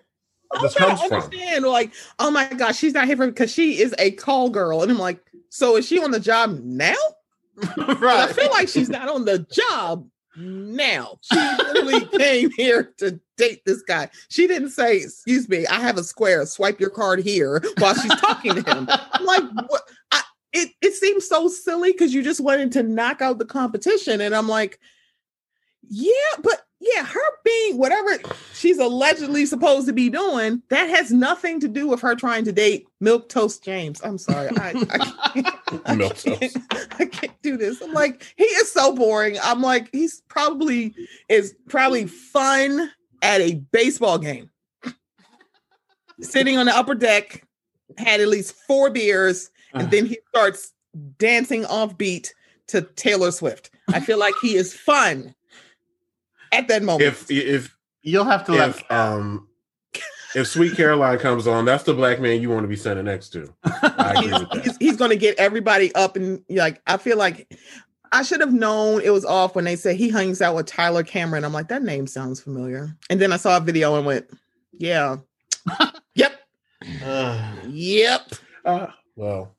[0.55, 1.21] I'm this trying comes to from.
[1.23, 1.65] understand.
[1.65, 4.91] Like, oh my gosh, she's not here for because she is a call girl, and
[4.91, 6.93] I'm like, so is she on the job now?
[7.77, 11.19] But I feel like she's not on the job now.
[11.21, 14.09] She literally came here to date this guy.
[14.29, 16.45] She didn't say, "Excuse me, I have a square.
[16.47, 19.81] Swipe your card here." While she's talking to him, I'm like, what?
[20.53, 24.21] I, it it seems so silly because you just wanted to knock out the competition,
[24.21, 24.79] and I'm like,
[25.87, 26.11] yeah,
[26.41, 28.17] but yeah, her being whatever
[28.53, 32.51] she's allegedly supposed to be doing, that has nothing to do with her trying to
[32.51, 34.01] date Milk Toast James.
[34.03, 35.47] I'm sorry, I, I can't.
[35.85, 36.57] I Milk can't, Toast.
[36.99, 37.81] I can't do this.
[37.81, 39.37] I'm like, he is so boring.
[39.41, 40.93] I'm like, he's probably
[41.29, 44.49] is probably fun at a baseball game.
[46.19, 47.47] Sitting on the upper deck,
[47.97, 50.73] had at least four beers, and then he starts
[51.17, 52.33] dancing off beat
[52.67, 53.71] to Taylor Swift.
[53.89, 55.35] I feel like he is fun
[56.51, 57.07] at that moment.
[57.07, 59.47] if if You'll have to let if um
[60.35, 63.29] if Sweet Caroline comes on, that's the black man you want to be standing next
[63.29, 63.53] to.
[63.63, 64.63] I agree he's, with that.
[64.63, 67.55] he's, he's going to get everybody up and like I feel like
[68.11, 71.03] I should have known it was off when they said he hangs out with Tyler
[71.03, 71.45] Cameron.
[71.45, 74.29] I'm like that name sounds familiar, and then I saw a video and went,
[74.73, 75.17] yeah,
[76.15, 76.41] yep,
[77.67, 78.21] yep.
[78.65, 79.55] Uh, well,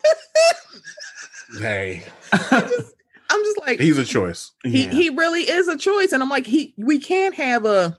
[1.61, 2.95] hey, I just,
[3.31, 4.53] I'm just like he's a choice.
[4.62, 4.90] he Yeah.
[4.90, 7.99] he really is a choice, and I'm like he we can't have a.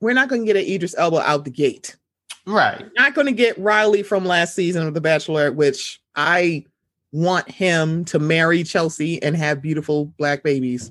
[0.00, 1.96] We're not going to get an Idris Elba out the gate.
[2.44, 2.84] right.
[2.98, 6.64] not going to get Riley from last season of The Bachelor, which I
[7.12, 10.90] want him to marry Chelsea and have beautiful black babies.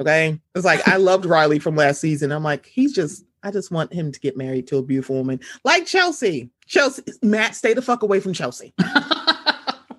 [0.00, 0.40] Okay.
[0.56, 2.32] It's like I loved Riley from last season.
[2.32, 5.38] I'm like, he's just, I just want him to get married to a beautiful woman
[5.64, 6.50] like Chelsea.
[6.66, 8.74] Chelsea, Matt, stay the fuck away from Chelsea.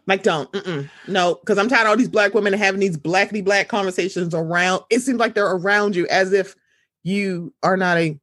[0.07, 0.87] Like, don't, mm-mm.
[1.07, 4.83] no, because I'm tired of all these black women having these blackity black conversations around.
[4.91, 6.55] It seems like they're around you as if
[7.03, 8.19] you are not a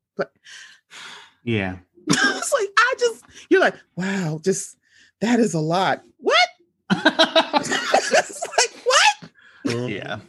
[1.44, 1.76] yeah.
[2.06, 4.76] it's like I just you're like, wow, just
[5.20, 6.02] that is a lot.
[6.18, 6.36] What?
[6.92, 9.30] it's like what?
[9.66, 9.90] Mhm.
[9.90, 10.20] yeah.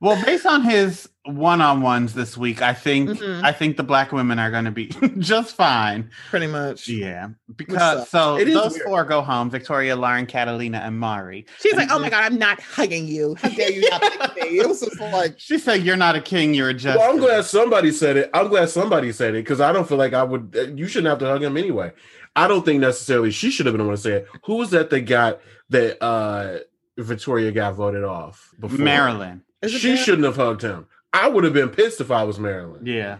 [0.00, 3.42] Well, based on his one-on-ones this week, I think Mhm.
[3.44, 4.86] I think the black women are going to be
[5.18, 6.10] just fine.
[6.30, 6.88] Pretty much.
[6.88, 8.86] Yeah, because so It is those weird.
[8.86, 11.46] four go home: Victoria, Lauren, Catalina, and Mari.
[11.60, 13.36] She's like, "Oh my god, I'm not hugging you.
[13.40, 16.20] How dare you not pick me?" It was just like, She said, "You're not a
[16.20, 16.54] king.
[16.54, 18.30] You're a justice." Well, I'm glad somebody said it.
[18.32, 20.54] I'm glad somebody said it because I don't feel like I would.
[20.56, 21.92] uh, You shouldn't have to hug him anyway.
[22.34, 24.28] I don't think necessarily she should have been the one to say it.
[24.44, 26.58] Who was that that got that uh
[26.98, 28.78] Victoria got voted off before?
[28.78, 29.42] Marilyn.
[29.66, 29.98] She bad?
[29.98, 30.86] shouldn't have hugged him.
[31.12, 32.84] I would have been pissed if I was Marilyn.
[32.86, 33.18] Yeah.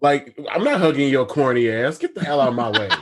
[0.00, 1.98] Like, I'm not hugging your corny ass.
[1.98, 2.88] Get the hell out of my way.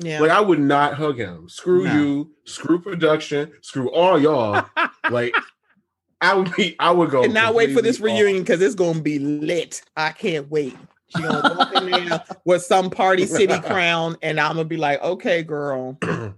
[0.00, 0.20] Yeah.
[0.20, 1.48] Like, I would not hug him.
[1.48, 1.92] Screw No.
[1.92, 2.30] you.
[2.44, 3.50] Screw production.
[3.62, 4.64] Screw all y'all.
[5.10, 5.34] Like,
[6.20, 6.76] I would be.
[6.78, 7.22] I would go.
[7.22, 9.82] Cannot wait for this completely reunion because it's gonna be lit.
[9.96, 10.76] I can't wait.
[11.08, 15.02] She gonna walk in there with some party city crown, and I'm gonna be like,
[15.02, 15.98] "Okay, girl."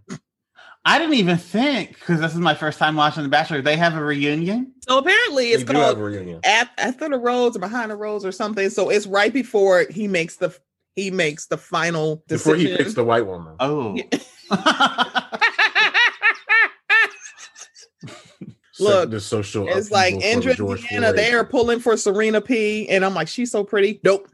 [0.85, 3.61] I didn't even think because this is my first time watching The Bachelor.
[3.61, 4.73] They have a reunion.
[4.88, 6.40] So apparently, it's They do called reunion.
[6.45, 8.71] After the rose or behind the rose or something.
[8.71, 10.57] So it's right before he makes the
[10.97, 12.73] he makes the final Before decision.
[12.73, 13.57] he picks the white woman.
[13.61, 13.97] Oh.
[18.73, 19.69] So- Look, the social.
[19.69, 23.12] it's like upheaval for Andrea George Deanna, they are pulling for Serena P, and I'm
[23.12, 24.01] like, she's so pretty.
[24.03, 24.27] Nope,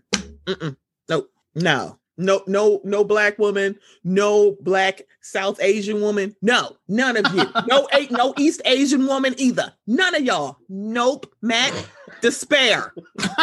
[0.47, 0.77] Mm-mm.
[1.09, 7.27] nope, no, no, no, no black woman, no black South Asian woman, no, none of
[7.35, 10.57] you, no, a- no East Asian woman either, none of y'all.
[10.69, 11.73] Nope, Matt,
[12.21, 12.93] despair,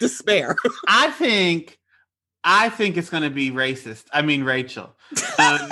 [0.00, 0.56] despair.
[0.88, 1.78] I think,
[2.42, 4.04] I think it's going to be racist.
[4.12, 4.94] I mean, Rachel.
[5.38, 5.58] Um,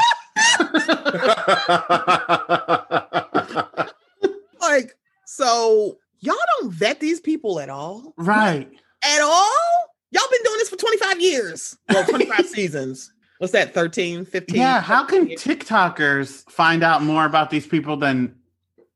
[4.61, 8.71] Like, so y'all don't vet these people at all, right.
[9.05, 9.92] at all.
[10.13, 13.13] Y'all been doing this for 25 years, well, 25 seasons.
[13.39, 13.75] What's that?
[13.75, 14.61] 13, 15?
[14.61, 14.81] Yeah.
[14.81, 18.37] How can TikTokers find out more about these people than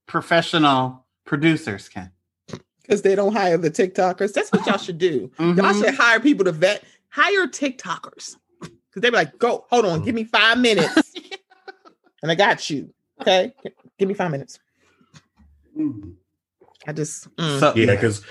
[0.07, 2.13] professional producers can?
[2.83, 4.33] because they don't hire the TikTokers.
[4.33, 5.29] That's what y'all should do.
[5.41, 5.85] Y'all Mhm.
[5.85, 6.85] should hire people to vet.
[7.09, 11.13] Hire TikTokers because they be like, "Go, hold on, give me five minutes,
[12.23, 13.53] and I got you." Okay,
[13.99, 14.61] give me five minutes.
[16.87, 17.61] I just mm.
[17.61, 18.23] So, yeah, because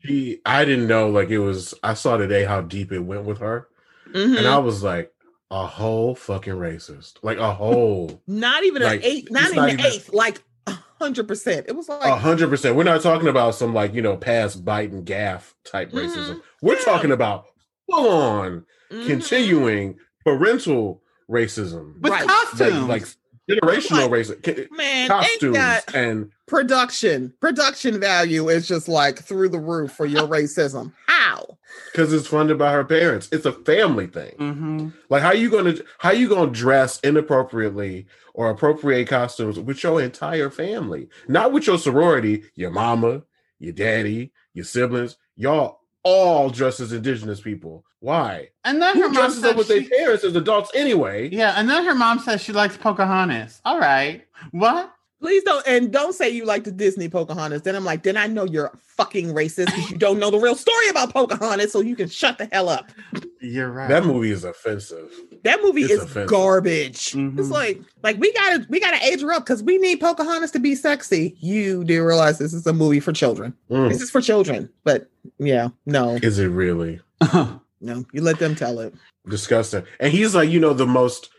[0.00, 1.08] he, I didn't know.
[1.10, 1.74] Like it was.
[1.82, 3.68] I saw today how deep it went with her,
[4.14, 4.38] Mhm.
[4.38, 5.12] and I was like,
[5.50, 9.68] a whole fucking racist, like a whole, not even like, an eighth, not even not
[9.70, 11.66] an even- eighth, like a hundred percent.
[11.68, 12.76] It was like a hundred percent.
[12.76, 16.06] We're not talking about some like you know past Biden gaff type Mhm.
[16.06, 16.40] racism.
[16.62, 16.84] We're Yeah.
[16.84, 17.46] talking about
[17.90, 19.06] full on mhm.
[19.06, 22.26] continuing parental racism, with Right.
[22.28, 22.88] costumes.
[22.88, 23.08] like like
[23.48, 27.32] generational Like, racism, man, they costumes, got and production.
[27.40, 30.92] Production value is just like through the roof for your racism.
[31.06, 31.58] How?
[31.90, 33.28] because it's funded by her parents.
[33.32, 34.34] It's a family thing.
[34.38, 34.92] Mhm.
[35.10, 40.50] Like how you gonna how you gonna dress inappropriately or appropriate costumes with your entire
[40.50, 43.22] family, not with your sorority, your mama,
[43.58, 47.84] your daddy, your siblings, y'all all dress as indigenous people.
[48.00, 48.50] Why?
[48.64, 51.30] And then her Who mom dresses up with their she- parents as adults anyway?
[51.30, 53.60] Yeah, and then her mom says she likes Pocahontas.
[53.64, 54.24] All right.
[54.52, 54.92] What?
[55.24, 57.62] Please don't and don't say you like the Disney Pocahontas.
[57.62, 60.54] Then I'm like, then I know you're fucking racist because you don't know the real
[60.54, 62.92] story about Pocahontas, so you can shut the hell up.
[63.40, 63.88] You're right.
[63.88, 65.10] That movie is offensive.
[65.42, 66.28] That movie It's is offensive.
[66.28, 67.12] garbage.
[67.12, 67.38] Mhm.
[67.38, 70.58] It's like, like we gotta we gotta age her up because we need Pocahontas to
[70.58, 71.34] be sexy.
[71.40, 73.54] You do realize this is a movie for children.
[73.70, 73.88] Mm.
[73.88, 75.08] This is for children, but
[75.38, 77.00] yeah, no, Is it really
[77.32, 78.92] no, you let them tell it.
[79.26, 79.84] disgusting?
[80.00, 81.30] And he's like, you know, the most,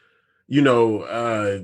[0.47, 1.59] you know, uh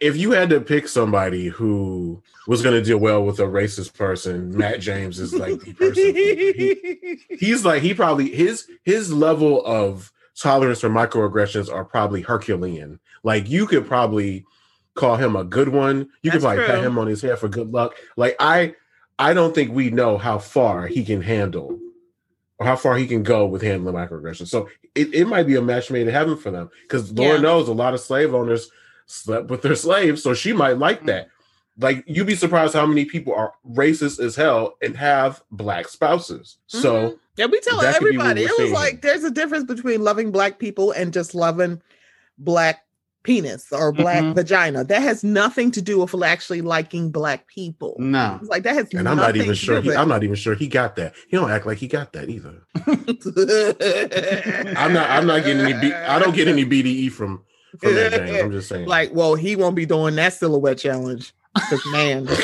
[0.00, 3.94] if you had to pick somebody who was going to deal well with a racist
[3.94, 6.14] person, Matt James is like the person.
[6.14, 13.00] He- he's like he probably his his level of tolerance for microaggressions are probably Herculean.
[13.22, 14.44] Like you could probably
[14.94, 16.08] call him a good one.
[16.22, 17.94] You could That's probably pat him on his head for good luck.
[18.16, 18.74] Like I
[19.18, 21.78] I don't think we know how far he can handle
[22.62, 24.48] or how far he can go with handling microaggressions.
[24.48, 27.40] So it, it might be a match made in heaven for them because Lord Yeah.
[27.42, 28.70] knows a lot of slave owners
[29.06, 30.22] slept with their slaves.
[30.22, 31.28] So she might like that.
[31.78, 36.58] Like you'd be surprised how many people are racist as hell and have black spouses.
[36.66, 37.18] So Mhm.
[37.36, 38.42] yeah, we tell that could be what everybody.
[38.44, 38.72] It was seeing.
[38.74, 41.80] like there's a difference between loving black people and just loving
[42.38, 42.84] black
[43.22, 44.34] penis or black Mhm.
[44.34, 44.84] vagina.
[44.84, 47.96] That has nothing to do with actually liking black people.
[47.98, 48.38] no.
[48.40, 50.68] It's like that has and I'm not even sure he, I'm not even sure he
[50.68, 51.14] got that.
[51.28, 52.62] He don't act like he got that either.
[54.76, 57.42] I'm not I'm not getting any B, I don't get any BDE from
[57.80, 58.42] from that James.
[58.42, 58.86] I'm just saying.
[58.86, 61.32] like, well, he won't be doing that silhouette challenge.
[61.54, 62.28] Because man.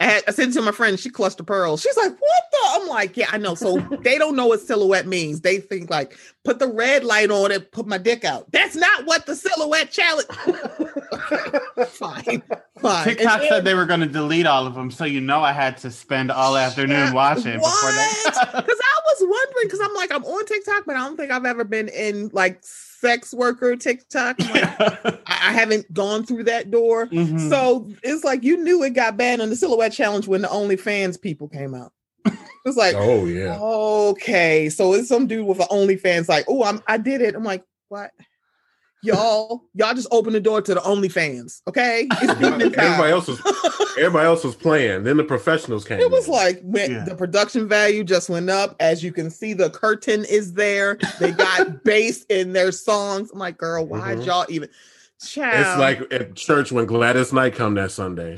[0.00, 1.80] I, had, I said to my friend, she clutched pearls.
[1.80, 5.06] She's like, "What the?" I'm like, "Yeah, I know." So they don't know what silhouette
[5.06, 5.40] means.
[5.40, 9.06] They think like, "Put the red light on and put my dick out." That's not
[9.06, 10.28] what the silhouette challenge.
[11.88, 12.42] fine,
[12.80, 13.04] fine.
[13.04, 15.52] TikTok And said they were going to delete all of them, so you know I
[15.52, 17.94] had to spend all afternoon Yeah, watching before What?
[17.94, 18.60] they.
[18.60, 21.44] Because I was wondering, because I'm like, I'm on TikTok, but I don't think I've
[21.44, 24.36] ever been in like sex worker TikTok.
[24.40, 27.06] I'm like, I, I haven't gone through that door.
[27.22, 27.50] Mhm.
[27.50, 31.20] So it's like you knew it got banned on the silhouette challenge when the OnlyFans
[31.20, 31.92] people came out.
[32.64, 33.58] It's like, Oh yeah.
[33.60, 37.34] okay, so it's some dude with an OnlyFans, like, oh, I'm I did it.
[37.34, 38.12] I'm like, what?
[39.04, 42.06] Y'all, y'all just open the door to the OnlyFans, okay?
[42.22, 42.72] It's evening.
[42.76, 43.40] Everybody else was
[43.98, 45.02] everybody else was playing.
[45.02, 45.98] Then the professionals came.
[45.98, 46.32] It was in.
[46.32, 47.04] like when Yeah.
[47.04, 48.76] the production value just went up.
[48.78, 50.98] As you can see, the curtain is there.
[51.18, 53.32] They got bass in their songs.
[53.32, 54.24] I'm like, girl, why Mhm.
[54.24, 54.68] y'all even?
[55.26, 55.66] Child.
[55.66, 58.36] It's like at church when Gladys Knight come that Sunday.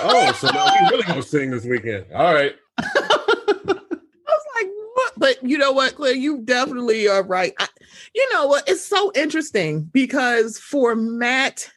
[0.00, 2.06] oh, so now we really gonna sing this weekend.
[2.12, 2.56] All right.
[2.78, 5.12] I was like, what?
[5.16, 7.54] But you know what, Claire, you definitely are right.
[7.58, 7.68] I,
[8.14, 8.68] you know what?
[8.68, 11.70] It's so interesting because for Matt,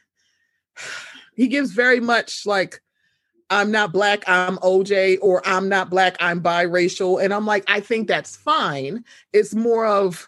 [1.34, 2.80] he gives very much like,
[3.50, 7.22] I'm not black, I'm OJ, or I'm not black, I'm biracial.
[7.22, 9.04] And I'm like, I think that's fine.
[9.34, 10.26] It's more of,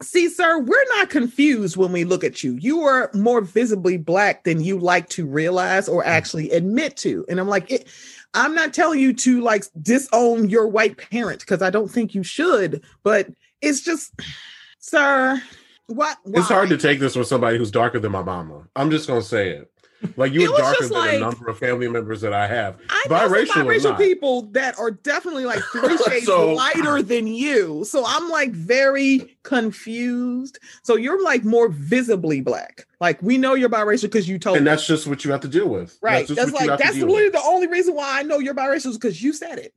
[0.00, 2.54] see, sir, we're not confused when we look at you.
[2.54, 6.10] You are more visibly black than you like to realize or hmm.
[6.10, 7.24] actually admit to.
[7.28, 7.88] And I'm like, it,
[8.34, 12.22] I'm not telling you to like disown your white parent because I don't think you
[12.22, 13.28] should, but
[13.60, 14.12] it's just,
[14.78, 15.42] sir,
[15.86, 16.18] what?
[16.26, 18.64] It's hard to take this from somebody who's darker than my mama.
[18.76, 19.71] I'm just gonna say it.
[20.16, 22.78] Like you're darker than like- a number of family members that I have.
[22.88, 27.84] I biracial biracial people that are definitely like three shades So- lighter than you.
[27.84, 30.58] So I'm like very confused.
[30.82, 32.86] So you're like more visibly black.
[33.00, 34.78] Like we know you're biracial because you told And us.
[34.80, 35.98] that's just what you have to deal with.
[36.02, 36.26] right.
[36.26, 37.14] just That's, what you like that's deal with.
[37.14, 39.74] literally the only reason why I know you're biracial is because you said it.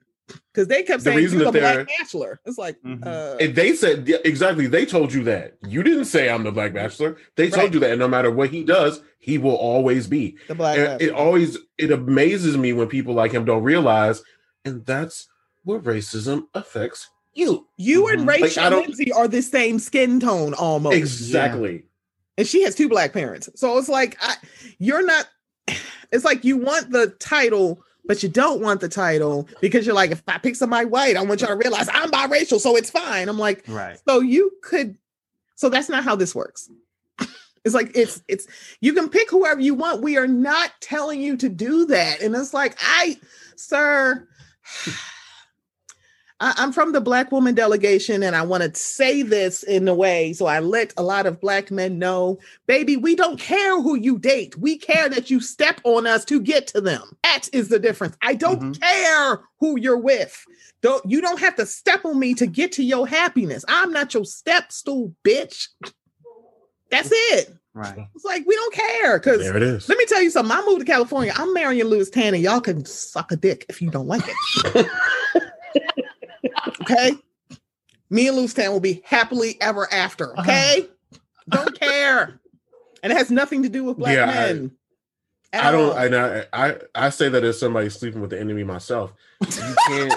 [0.56, 2.40] Because they kept The saying reason you're the that black they're- bachelor.
[2.46, 3.06] It's like, Mhm.
[3.06, 4.68] uh, And they said yeah, exactly.
[4.68, 5.58] They told you that.
[5.68, 7.18] You didn't say I'm the Black Bachelor.
[7.36, 7.74] They told Right.
[7.74, 10.38] you that, and no matter what he does, he will always be.
[10.48, 11.08] the black And bachelor.
[11.08, 14.24] it always it amazes me when people like him don't realize,
[14.64, 15.28] and that's
[15.66, 17.68] where racism affects you.
[17.76, 18.28] You and Mhm.
[18.28, 20.96] Like, Rachel I don't- Lindsay are the same skin tone almost.
[20.96, 21.84] Exactly.
[22.38, 23.50] and she has two black parents.
[23.56, 24.36] So it's like I,
[24.80, 25.28] you're not.
[26.12, 30.12] It's like you want the title, but you don't want the title because you're like,
[30.12, 33.30] if I pick somebody white, I want y'all to realize I'm biracial, so it's fine.
[33.30, 34.00] I'm like, Right.
[34.08, 34.98] so you could.
[35.56, 36.70] So that's not how this works.
[37.66, 38.46] It's like it's it's
[38.80, 40.04] you can pick whoever you want.
[40.04, 42.22] We are not telling you to do that.
[42.22, 43.20] And it's like, I,
[43.56, 44.28] sir,
[46.42, 49.96] I, I'm from the Black Woman Delegation, and I want to say this in a
[49.96, 53.96] way so I let a lot of Black men know, baby, we don't care who
[53.96, 54.58] you date.
[54.58, 57.18] We care that you step on us to get to them.
[57.24, 58.18] That is the difference.
[58.22, 58.82] I don't Mhm.
[58.82, 60.44] care who you're with.
[60.82, 63.64] Don't you don't have to step on me to get to your happiness.
[63.68, 65.70] I'm not your step stool, bitch.
[66.92, 67.54] That's it.
[67.74, 67.98] Right.
[68.14, 69.90] It's like we don't care because There it is.
[69.90, 70.56] let me tell you something.
[70.56, 71.34] I moved to California.
[71.36, 72.38] I'm marrying Louis Tanner.
[72.38, 74.88] Y'all can suck a dick if you don't like it.
[76.82, 77.12] okay?
[78.10, 80.32] Me and Louis Tanner will be happily ever after.
[80.38, 80.42] Uh-huh.
[80.42, 80.88] Okay?
[81.50, 82.40] don't care.
[83.04, 84.72] And it has nothing to do with black Yeah, men.
[85.54, 85.90] at I don't.
[85.92, 85.98] all.
[85.98, 89.14] I, know- I I say that as somebody sleeping with the enemy myself.
[89.42, 90.14] You can't.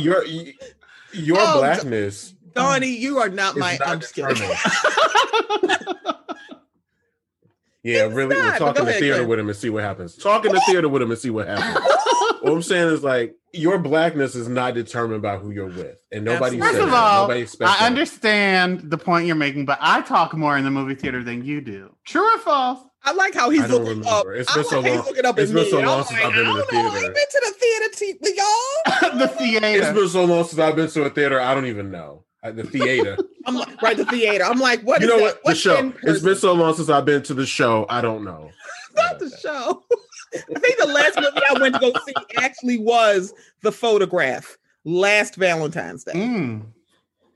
[0.00, 0.24] your
[1.12, 3.76] your Oh, blackness Donnie, you are not my.
[3.78, 4.36] not I'm just kidding.
[7.82, 8.34] Yeah, It's really.
[8.36, 9.28] not, We're talking to ahead, theater Claire.
[9.28, 10.16] with him and see what happens.
[10.16, 11.86] Talking to the theater with him and see what happens.
[12.42, 16.24] what I'm saying is like your blackness is not determined by who you're with, and
[16.24, 17.46] nobody First of all, nobody I
[17.78, 17.82] that.
[17.82, 21.60] understand the point you're making, but I talk more in the movie theater than you
[21.60, 21.94] do.
[22.04, 22.80] True or false?
[23.04, 24.08] I like how he's looking remember.
[24.08, 24.26] up.
[24.28, 25.70] It's I been like so how long- looking up it's at been me.
[25.70, 26.80] so I'm long since like, I've been I in the don't know.
[26.80, 27.06] I theater.
[27.06, 29.18] ain't been to the theater, te- with y'all.
[29.18, 29.92] the It's theater.
[29.94, 31.40] been so long since I've been to a theater.
[31.40, 33.16] I don't even know the theater.
[33.46, 34.44] I'm like, right, the theater.
[34.44, 35.22] I'm like, what you is know that?
[35.24, 35.34] what?
[35.36, 35.92] The What's show.
[36.02, 37.86] It's been so long since I've been to the show.
[37.88, 38.50] I don't know.
[38.96, 39.82] not the show.
[40.54, 43.32] I think the last movie I went to go see actually was
[43.62, 46.12] The Photograph last Valentine's Day.
[46.12, 46.66] Mm.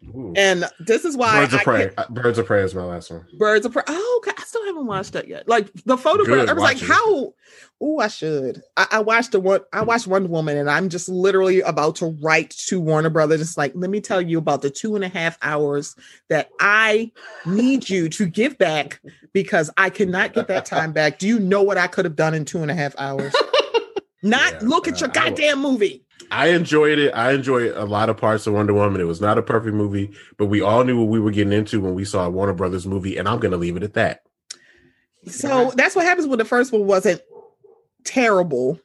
[0.09, 0.33] Ooh.
[0.35, 1.79] And this is why Birds of I Prey.
[1.81, 3.27] can't- Uh, Birds of Prey is my last one.
[3.39, 3.83] Birds of Prey.
[3.87, 4.35] Oh, okay.
[4.39, 5.47] I still haven't watched that yet.
[5.49, 6.49] Like the photograph.
[6.49, 6.89] I was like, it.
[6.89, 7.35] how?
[7.83, 8.63] Oh, I should.
[8.77, 9.61] I, I watched the one.
[9.73, 13.41] I watched Wonder Woman, and I'm just literally about to write to Warner Brothers.
[13.43, 15.95] It's like, let me tell you about the two and a half hours
[16.29, 17.13] that I
[17.45, 19.01] need you to give back
[19.33, 21.19] because I cannot get that time back.
[21.19, 23.35] Do you know what I could have done in two and a half hours?
[24.23, 26.05] Not Yeah, look at uh, your goddamn movie.
[26.31, 27.13] I enjoyed it.
[27.13, 29.01] I enjoyed a lot of parts of Wonder Woman.
[29.01, 31.81] It was not a perfect movie, but we all knew what we were getting into
[31.81, 34.23] when we saw a Warner Brothers movie, and I'm going to leave it at that.
[35.27, 37.21] So that's what happens when the first one wasn't
[38.05, 38.81] terrible.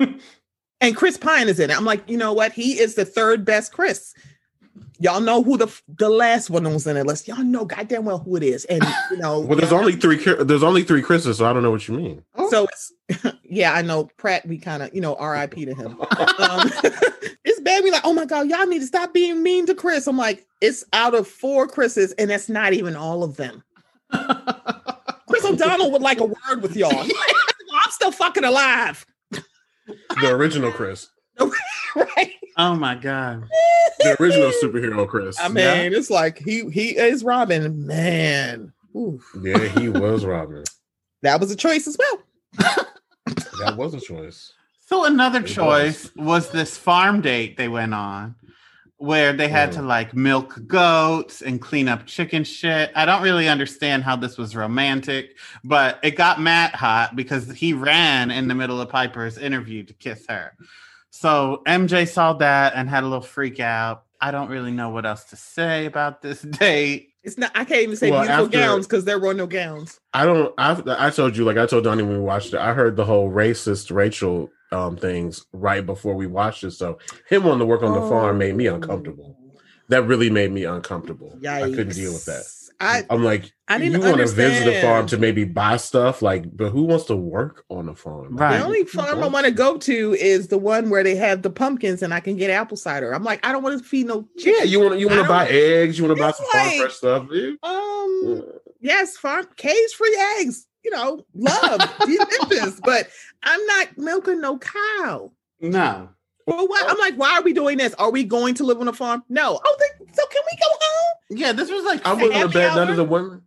[0.80, 1.76] and Chris Pine is in it.
[1.76, 2.52] I'm like, you know what?
[2.52, 4.14] He is the third best Chris.
[4.98, 7.06] Y'all know who the the last one was in it.
[7.06, 8.64] Let's y'all know goddamn well who it is.
[8.66, 10.18] And you know, Well, there's only three.
[10.18, 12.22] Chri- There's only three Chris's, so I don't know what you mean.
[12.50, 12.92] so it's
[13.44, 14.46] yeah, I know Pratt.
[14.46, 15.64] We kind of you know R.I.P.
[15.66, 16.00] to him.
[16.00, 16.70] Um,
[17.44, 17.82] it's bad.
[17.84, 20.06] We like, oh my god, y'all need to stop being mean to Chris.
[20.06, 23.62] I'm like, it's out of four Chris's, and that's not even all of them.
[25.28, 26.90] Chris O'Donnell would like a word with y'all.
[27.00, 31.08] I'm still fucking alive, The original Chris,
[31.96, 32.32] right?
[32.56, 33.44] Oh my god.
[34.00, 35.38] the original superhero Chris.
[35.40, 35.98] I mean, Yeah.
[35.98, 38.72] it's like he he is Robin, man.
[38.96, 39.22] Oof.
[39.42, 40.64] yeah, he was Robin.
[41.22, 42.22] That was a choice as well.
[43.60, 44.52] That was a choice.
[44.86, 48.36] So another It choice was this farm date they went on
[48.98, 52.90] where they had to like milk goats and clean up chicken shit.
[52.94, 57.72] I don't really understand how this was romantic, but it got Matt hot because he
[57.72, 60.52] ran in the middle of Piper's interview to kiss her.
[61.10, 64.04] So MJ saw that and had a little freak out.
[64.20, 67.10] I don't really know what else to say about this date.
[67.22, 67.50] It's not.
[67.54, 70.00] I can't even say Well, beautiful after- gowns because there were no gowns.
[70.14, 70.54] I don't.
[70.58, 72.60] I I told you, like I told Donnie when we watched it.
[72.60, 76.72] I heard the whole racist Rachel um things right before we watched it.
[76.72, 76.98] So
[77.28, 79.36] him wanting to work on the farm made me uncomfortable.
[79.88, 81.38] That really made me uncomfortable.
[81.42, 81.62] Yikes.
[81.62, 82.44] I couldn't deal with that.
[82.80, 86.22] I I'm like, I you didn't want to visit the farm to maybe buy stuff,
[86.22, 88.36] like, but who wants to work on a farm?
[88.36, 88.58] Right.
[88.58, 91.50] The only farm I want to go to is the one where they have the
[91.50, 93.12] pumpkins and I can get apple cider.
[93.12, 95.48] I'm like, I don't want to feed no Yeah, you want you want to buy
[95.48, 97.28] eggs, you want to buy It's some farm fresh stuff.
[97.28, 97.58] dude.
[97.64, 98.44] Um,
[98.80, 100.66] yes, farm cage free eggs.
[100.84, 103.08] You know, love delicious, but
[103.42, 105.32] I'm not milking no cow.
[105.60, 106.10] No.
[106.46, 106.90] Well, what?
[106.90, 107.92] I'm like, why are we doing this?
[107.94, 109.22] Are we going to live on a farm?
[109.28, 109.60] No.
[109.62, 110.77] Oh, then, so can we go home?
[111.30, 113.42] Yeah, this was like I wouldn't have bet none of the women.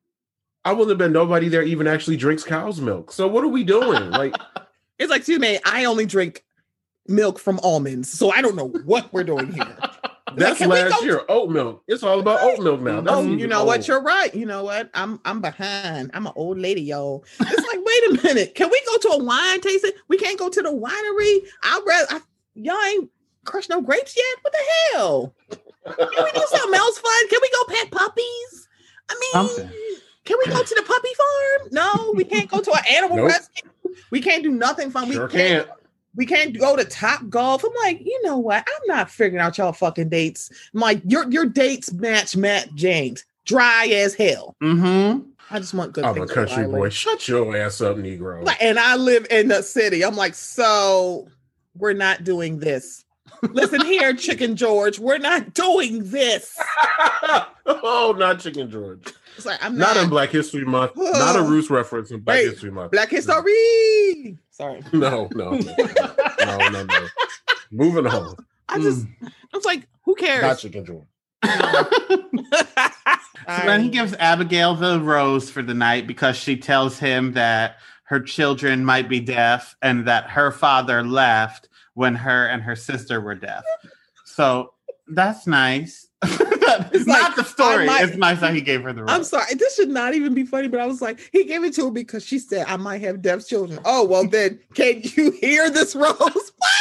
[0.64, 3.12] I wouldn't have been nobody there even actually drinks cow's milk.
[3.12, 4.12] So what are we doing?
[4.12, 4.36] Like,
[5.02, 6.46] It's like, excuse me, I only drink
[7.08, 9.78] milk from almonds, so I don't know what we're doing here.
[10.36, 11.22] that's we last year.
[11.28, 11.84] Oat milk.
[11.88, 13.02] It's all about oat milk now.
[13.02, 13.88] That's oh, you know what?
[13.88, 14.34] You're right.
[14.36, 14.92] You know what?
[14.94, 16.12] I'm I'm behind.
[16.14, 17.26] I'm an old lady, y'all.
[17.40, 18.54] It's like, wait a minute.
[18.54, 19.92] Can we go to a wine tasting?
[20.08, 21.48] We can't go to the winery.
[21.64, 22.20] I'd rather I,
[22.54, 23.10] y'all ain't
[23.44, 24.38] crushed no grapes yet.
[24.44, 24.60] What the
[24.94, 25.36] hell?
[25.86, 27.28] Can we do something else fun?
[27.30, 28.68] Can we go pet puppies?
[29.10, 29.72] I mean, Something.
[30.26, 31.70] can we go to the puppy farm?
[31.72, 33.28] No, we can't go to an animal Nope.
[33.28, 33.70] rescue.
[34.12, 35.12] We can't do nothing fun.
[35.12, 35.80] Sure we can't, can't.
[36.16, 37.64] we can't go to Top Golf.
[37.64, 38.66] I'm like, you know what?
[38.68, 40.50] I'm not figuring out y'all fucking dates.
[40.74, 43.26] I'm like, your your dates match Matt James.
[43.46, 44.56] Dry as hell.
[44.62, 45.28] Mm-hmm.
[45.50, 46.90] I just want good I'm a country boy.
[46.90, 48.48] Shut your ass up, Negro.
[48.62, 50.06] And I live in the city.
[50.06, 51.28] I'm like, so
[51.76, 53.04] we're not doing this.
[53.42, 55.00] Listen here, Chicken George.
[55.00, 56.58] We're not doing this.
[57.66, 59.14] oh, not Chicken George.
[59.38, 60.92] It's like I'm Not not, in Black History Month.
[60.96, 61.42] Not a.
[61.42, 62.92] Roots reference in Black Wait, History Month.
[62.92, 64.38] Black History.
[64.50, 64.84] Sorry.
[64.94, 65.76] No, no, no,
[66.46, 67.08] no, no, no.
[67.72, 68.36] Moving on.
[68.70, 69.32] I just mm.
[69.54, 70.42] I was like, who cares?
[70.42, 71.08] Not Chicken George.
[73.48, 77.78] So then he gives Abigail the rose for the night because she tells him that
[78.04, 83.22] her children might be deaf and that her father left when her and her sister
[83.22, 83.64] were deaf.
[84.26, 84.74] So
[85.08, 86.08] that's nice.
[86.24, 87.86] it's not like, the story.
[87.86, 89.12] Might- it's nice that he gave her the rose.
[89.12, 89.56] I'm sorry.
[89.56, 91.92] This should not even be funny, but I was like, he gave it to her
[91.92, 93.80] because she said I might have deaf children.
[93.86, 96.14] Oh well, then can you hear this rose?
[96.58, 96.72] What?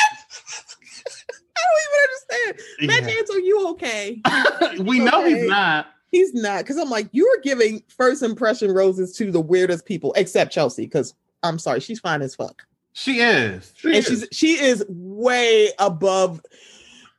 [1.56, 2.88] I don't even understand.
[2.88, 3.16] Matt Yeah.
[3.16, 4.82] James, are you okay?
[4.84, 5.40] we know Okay.
[5.40, 5.86] he's not.
[6.10, 10.12] He's not because I'm like, you are giving first impression roses to the weirdest people,
[10.16, 10.84] except Chelsea.
[10.84, 13.72] Because I'm sorry, she's fine as fuck, She is.
[13.76, 14.06] She and is.
[14.06, 16.40] she's she is way above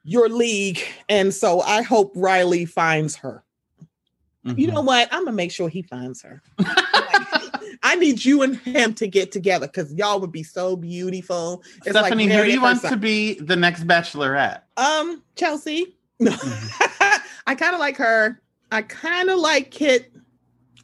[0.03, 3.43] your league, and so I hope Riley finds her.
[4.43, 4.73] You Mhm.
[4.73, 5.07] know what?
[5.11, 6.41] I'm gonna make sure he finds her.
[7.83, 11.63] I need you and him to get together because y'all would be so beautiful.
[11.85, 14.61] It's like Stephanie, who do you want to be the next bachelorette?
[14.77, 15.95] Um, Chelsea.
[16.19, 16.31] No,
[17.47, 18.39] I kind of like her.
[18.71, 20.11] I kind of like Kit.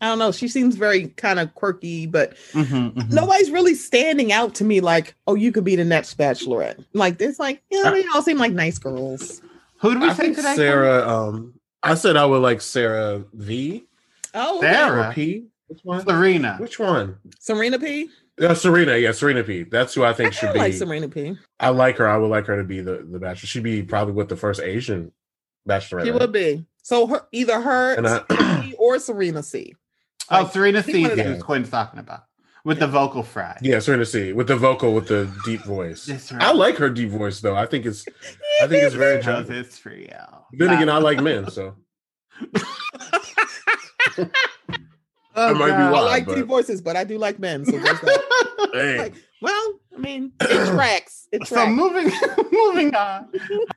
[0.01, 0.31] I don't know.
[0.31, 3.11] She seems very kind of quirky, but Mhm, mhm.
[3.11, 6.83] nobody's really standing out to me like, oh, you could be the next bachelorette.
[6.93, 9.41] Like, it's like, you know, they all seem like nice girls.
[9.79, 10.55] Who do we I say think today?
[10.55, 11.07] Sarah.
[11.07, 13.85] Um, I said I would like Sarah V
[14.33, 14.73] Oh, okay.
[14.73, 15.09] Sarah.
[15.09, 15.45] or P.
[15.67, 16.05] Which one?
[16.05, 16.57] Serena.
[16.59, 17.17] Which one?
[17.39, 18.09] Serena P.
[18.41, 18.95] Uh, Serena.
[18.97, 19.63] Yeah, Serena P.
[19.63, 20.59] That's who I I think should be.
[20.59, 21.37] of like Serena P.
[21.59, 22.07] I like her.
[22.07, 23.47] I would like her to be the the bachelor.
[23.47, 25.11] She'd be probably with the first Asian
[25.67, 26.05] bachelorette.
[26.05, 26.65] She would be.
[26.83, 29.75] So her either her And I- C or Serena C.
[30.29, 31.35] Oh, Like, Serena C is them.
[31.35, 32.23] who Quinn's talking about
[32.65, 33.57] with the vocal fry.
[33.61, 36.05] Yeah, Serena C with the vocal with the deep voice.
[36.05, 36.41] That's right.
[36.43, 37.55] I like her deep voice though.
[37.55, 38.05] I think it's
[38.61, 39.63] I think it's very Because charming.
[39.63, 40.09] it's for you.
[40.53, 41.75] Then again, I like men, so
[45.39, 45.93] Oh, I might be God.
[45.93, 47.63] I like but- deep voices, but I do like men.
[47.63, 48.69] So there's that.
[48.73, 51.27] hey, Like, Well, I mean, it tracks.
[51.31, 52.11] It So moving
[52.51, 53.27] moving on.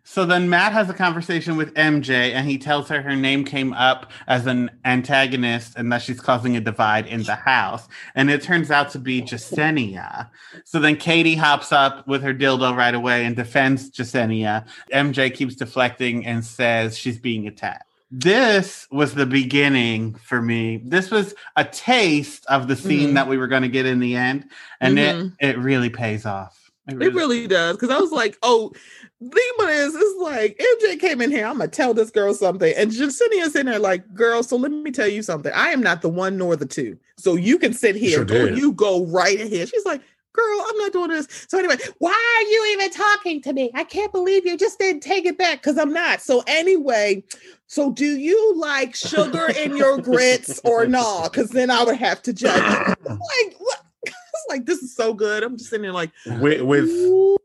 [0.04, 3.72] So then Matt has a conversation with MJ and he tells her her name came
[3.72, 7.88] up as an antagonist and that she's causing a divide in the house.
[8.14, 10.30] And it turns out to be Jessenia.
[10.64, 14.66] So then Katie hops up with her dildo right away and defends Jessenia.
[14.92, 17.89] MJ keeps deflecting and says she's being attacked.
[18.10, 20.82] This was the beginning for me.
[20.84, 23.14] This was a taste of the scene Mhm.
[23.14, 24.46] that we were going to get in the end,
[24.80, 25.32] and Mhm.
[25.38, 26.56] it it really pays off.
[26.88, 27.76] It really does.
[27.76, 28.72] Because I was like, oh,
[29.20, 31.46] Lima is, it's like, MJ came in here.
[31.46, 32.72] I'm going to tell this girl something.
[32.76, 35.52] And Jessenia's in there like, girl, so let me tell you something.
[35.54, 36.96] I am not the one nor the two.
[37.16, 38.16] So you can sit here.
[38.16, 38.58] Sure Go- did.
[38.58, 39.68] you go right ahead.
[39.68, 40.00] She's like,
[40.32, 41.46] girl, I'm not doing this.
[41.48, 43.70] So anyway, why are you even talking to me?
[43.74, 46.20] I can't believe you just didn't take it back because I'm not.
[46.20, 47.24] So anyway,
[47.66, 51.32] so do you like sugar in your grits or not?
[51.32, 52.60] Because then I would have to judge.
[53.04, 53.80] like, what?
[54.48, 55.44] Like, this is so good.
[55.44, 57.36] I'm just sitting there like, With with Ooh.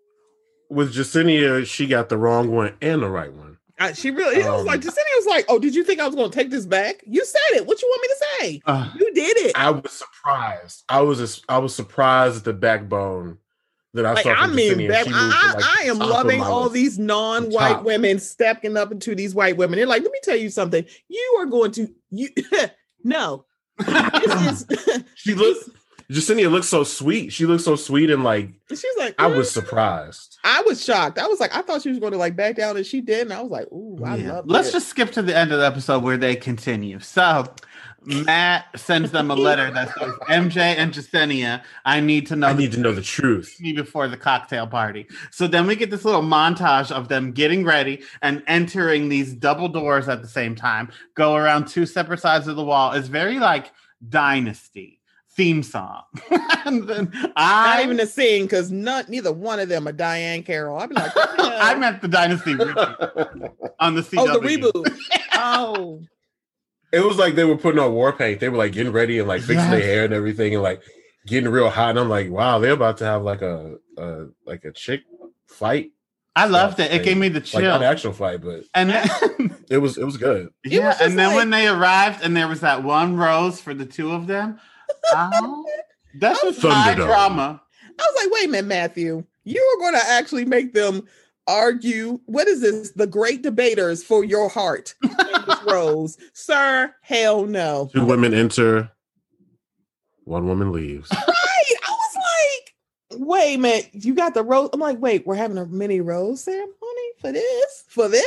[0.70, 3.45] with Jessenia, she got the wrong one and the right one.
[3.78, 6.06] Uh, she really it was Um, like Jessenia was like, "Oh, did you think I
[6.06, 7.04] was going to take this back?
[7.06, 7.66] You said it.
[7.68, 8.62] What you want me to say?
[8.66, 9.52] Uh, You did it.
[9.56, 10.84] I was surprised.
[10.88, 13.38] I was I was surprised at the backbone
[13.94, 14.34] that I Like, saw.
[14.34, 16.74] I mean, back, I, I, like, I am loving all list.
[16.74, 19.78] these non-white women stepping up into these white women.
[19.78, 20.86] They're like, let me tell you something.
[21.10, 22.30] You are going to you
[23.04, 23.46] no.
[23.86, 25.70] This is She looked.
[26.10, 27.34] Jessenia looks so sweet.
[27.34, 30.38] She looks so sweet and like she's like, I was surprised.
[30.44, 31.18] I was shocked.
[31.18, 33.22] I was like, I thought she was going to like back down, and she did.
[33.22, 34.34] And I was like, ooh, I Yeah.
[34.34, 34.74] love Let's it.
[34.74, 37.00] just skip to the end of the episode where they continue.
[37.00, 37.46] So
[38.04, 42.54] Matt sends them a letter that says, MJ and Jessenia, I need to know I
[42.54, 43.58] the need to know the truth.
[43.60, 45.08] before the cocktail party.
[45.32, 49.70] So then we get this little montage of them getting ready and entering these double
[49.70, 52.92] doors at the same time, go around two separate sides of the wall.
[52.92, 53.72] It's very like
[54.08, 55.00] dynasty
[55.36, 56.02] theme song.
[56.66, 60.46] and then I not even a sing because not neither one of them are Diahann
[60.46, 60.78] Carroll.
[60.80, 61.58] I'd be like, what the hell?
[61.62, 62.54] I meant the dynasty
[63.80, 64.18] on the CW.
[64.18, 64.98] oh, the reboot.
[65.34, 66.02] oh,
[66.94, 68.40] It was like they were putting on war paint.
[68.40, 70.82] They were like getting ready and like fixing their hair and everything and like
[71.28, 71.92] getting real hot.
[71.92, 75.02] And I'm like, wow, they're about to have like a, a like a chick
[75.48, 75.92] fight.
[76.38, 76.92] I loved it.
[76.92, 77.62] It gave me the Like chill.
[77.62, 79.08] not an actual fight, but and then,
[79.70, 80.50] it was it was good.
[80.66, 83.74] yeah, was and then like- when they arrived, and there was that one rose for
[83.74, 84.60] the two of them.
[85.14, 85.66] Oh,
[86.20, 87.06] that's just high Thunderdome.
[87.08, 87.62] drama.
[88.00, 89.24] I was like, wait a minute, Matthew.
[89.44, 91.08] You were going to actually make them
[91.48, 92.20] argue.
[92.26, 92.92] What is this?
[92.92, 94.96] The great debaters for your heart,
[95.68, 96.94] Rose, sir.
[97.02, 97.90] Hell no.
[97.94, 98.92] Two women enter,
[100.24, 101.10] one woman leaves.
[101.68, 101.78] Right.
[101.88, 102.16] I was
[103.12, 103.90] like, wait a minute.
[103.94, 104.70] You got the rose.
[104.74, 106.76] I'm like, wait, we're having a mini rose ceremony
[107.22, 107.84] for this?
[107.88, 108.24] For this?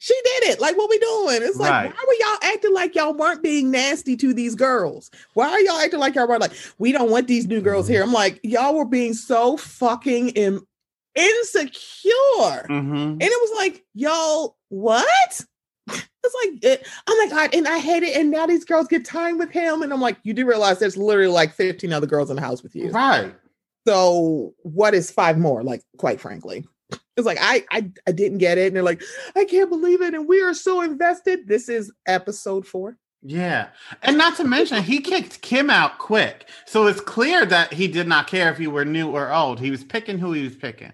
[0.00, 0.60] She did it.
[0.60, 1.40] Like, what we doing?
[1.42, 1.92] It's like, Right.
[1.92, 5.10] why were y'all acting like y'all weren't being nasty to these girls?
[5.34, 8.02] Why are y'all acting like y'all were like, we don't want these new girls here?
[8.02, 10.60] I'm like, y'all were being so fucking in-
[11.16, 12.66] insecure.
[12.66, 15.40] hmm And it was like, y'all, what?
[16.24, 17.54] It's like, it, oh my God.
[17.54, 18.14] And I hate it.
[18.14, 19.80] And now these girls get time with him.
[19.80, 22.62] And I'm like, you do realize there's literally like 15 other girls in the house
[22.62, 22.90] with you.
[22.90, 23.34] Right.
[23.86, 25.62] So what is five more?
[25.62, 26.66] Like, quite frankly.
[27.16, 28.68] It's like I, I I didn't get it.
[28.68, 29.02] And they're like,
[29.36, 30.14] I can't believe it.
[30.14, 31.48] And we are so invested.
[31.48, 32.96] This is episode four.
[33.22, 33.68] Yeah.
[34.02, 36.48] And not to mention, he kicked Kim out quick.
[36.66, 39.58] So it's clear that he did not care if you were new or old.
[39.58, 40.92] He was picking who he was picking.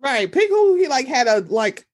[0.00, 0.30] Right.
[0.30, 1.84] Pick who he like had a like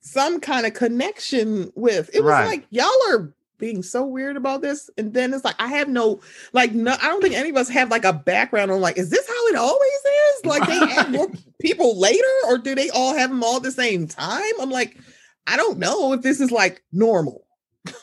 [0.00, 2.08] some kind of connection with.
[2.14, 2.46] It was Right.
[2.46, 4.90] like y'all are being so weird about this.
[4.98, 6.20] And then it's like I have no
[6.52, 9.10] like no I don't think any of us have like a background on like, is
[9.10, 10.46] this how it always is?
[10.46, 11.28] Like they add more
[11.60, 14.52] people later, or do they all have them all at the same time?
[14.60, 14.98] I'm like,
[15.46, 17.46] I don't know if this is like normal.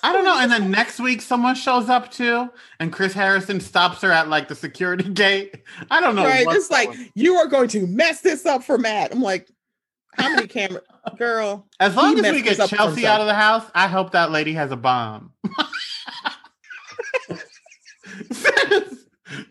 [0.01, 0.38] I don't know.
[0.39, 2.49] And then next week, someone shows up too,
[2.80, 5.62] and Chris Harrison stops her at like the security gate.
[5.91, 6.26] I don't know.
[6.26, 6.47] right.
[6.49, 9.12] It's like you are going to mess this up for Matt.
[9.12, 9.49] I'm like,
[10.18, 10.82] how many camera
[11.18, 11.68] girl?
[11.80, 14.72] as long as we get Chelsea out of the house, I hope that lady has
[14.72, 15.32] a bomb.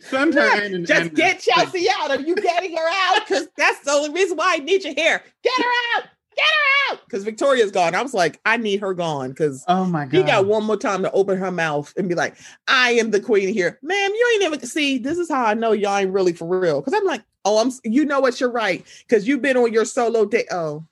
[0.01, 1.41] send, her in and Just end get.
[1.41, 2.11] Chelsea out.
[2.11, 3.27] Are you getting her out?
[3.27, 5.23] Because that's the only reason why I need you here.
[5.43, 6.05] Get her out.
[6.37, 7.01] Get her out.
[7.05, 7.95] Because Victoria's gone.
[7.95, 10.17] I was like, I need her gone because Oh my god!
[10.17, 12.37] he got one more time to open her mouth and be like,
[12.69, 13.79] I am the queen here.
[13.83, 16.81] Ma'am, you ain't even see, this is how I know y'all ain't really for real.
[16.81, 18.85] Because I'm like, oh, I'm you know what, you're right.
[19.07, 20.45] Because you've been on your solo day.
[20.51, 20.85] Oh,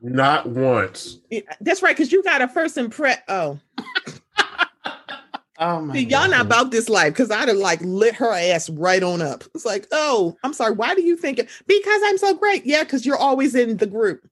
[0.00, 1.18] Not once.
[1.30, 1.96] yeah, that's right.
[1.96, 3.18] Because you got a first impress.
[3.28, 3.58] Oh,
[5.58, 5.94] oh my!
[5.94, 6.30] See, y'all God.
[6.30, 9.42] not about this life because I'd have like lit her ass right on up.
[9.54, 10.74] It's like, oh, I'm sorry.
[10.74, 11.48] Why do you think it?
[11.66, 12.64] Because I'm so great.
[12.64, 14.28] Yeah, because you're always in the group,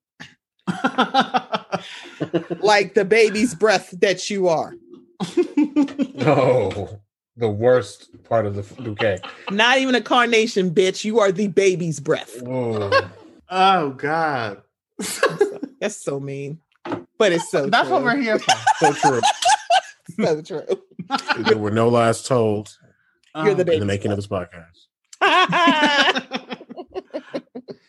[2.60, 4.74] like the baby's breath that you are.
[6.14, 7.00] No.
[7.36, 9.18] the worst part of the bouquet.
[9.50, 11.04] Not even a carnation, bitch.
[11.04, 12.40] You are the baby's breath.
[13.48, 14.62] Oh, Oh God.
[15.80, 16.60] That's so mean.
[17.18, 17.96] But it's so That's true.
[17.96, 18.54] what we're here for.
[18.78, 19.20] so true.
[20.24, 20.66] so true.
[21.44, 22.76] there were no lies told
[23.34, 23.78] You're the oh, in baby.
[23.80, 24.86] the making of this podcast.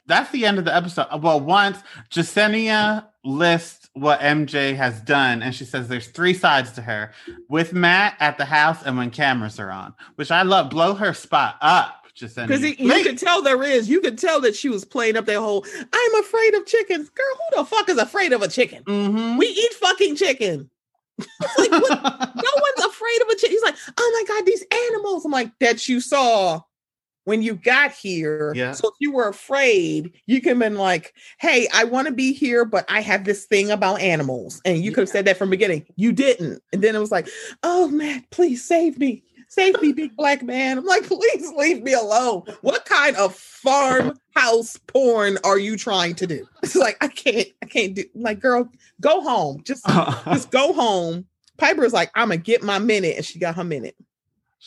[0.08, 1.08] That's the end of the episode.
[1.22, 1.80] Well, once
[2.12, 7.12] Jessenia lists what MJ has done, and she says there's three sides to her
[7.50, 10.70] with Matt at the house and when cameras are on, which I love.
[10.70, 12.48] Blow her spot up, Jessenia.
[12.48, 13.06] Because you Please.
[13.06, 13.90] could tell there is.
[13.90, 17.10] You could tell that she was playing up that whole I'm afraid of chickens.
[17.10, 18.84] Girl, who the fuck is afraid of a chicken?
[18.84, 19.38] Mhm.
[19.38, 20.70] We eat fucking chicken.
[21.18, 21.90] It's like, what?
[22.36, 23.52] no one's afraid of a chicken.
[23.52, 25.26] He's like, oh my God, these animals.
[25.26, 26.62] I'm like, that you saw
[27.26, 28.54] when you got here.
[28.56, 28.72] Yeah.
[28.72, 32.34] So if you were afraid, you could have been like, hey, I want to be
[32.34, 34.62] here, but I have this thing about animals.
[34.64, 35.86] And you could have said that from the beginning.
[35.96, 36.62] You didn't.
[36.72, 37.28] And then it was like,
[37.64, 39.24] oh man, please save me.
[39.56, 40.78] Save me, big black man.
[40.78, 42.44] I'm like, please leave me alone.
[42.62, 46.46] What kind of farmhouse porn are you trying to do?
[46.64, 48.68] It's like, I can't, I can't do like, girl,
[49.02, 49.62] go home.
[49.64, 49.86] Just
[50.26, 51.26] just go home.
[51.58, 53.96] Piper's like, I'm gonna get my minute, and she got her minute.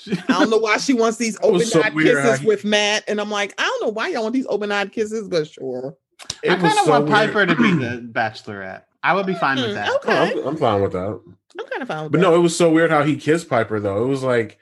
[0.07, 2.64] I don't know why she wants these open so eyed weird how kisses he- with
[2.64, 5.49] Matt, and I'm like, I don't know why y'all want these open eyed kisses, but
[5.49, 5.97] sure.
[6.43, 7.32] It I kind of so want weird.
[7.32, 8.82] Piper to be the bachelorette.
[9.03, 9.91] I would be fine with Hmm, that.
[9.97, 10.32] okay.
[10.36, 11.20] Oh, I'm, I'm fine with that.
[11.59, 12.22] I'm kind of fine with But that.
[12.22, 14.05] no, it was so weird how he kissed Piper though.
[14.05, 14.59] It was like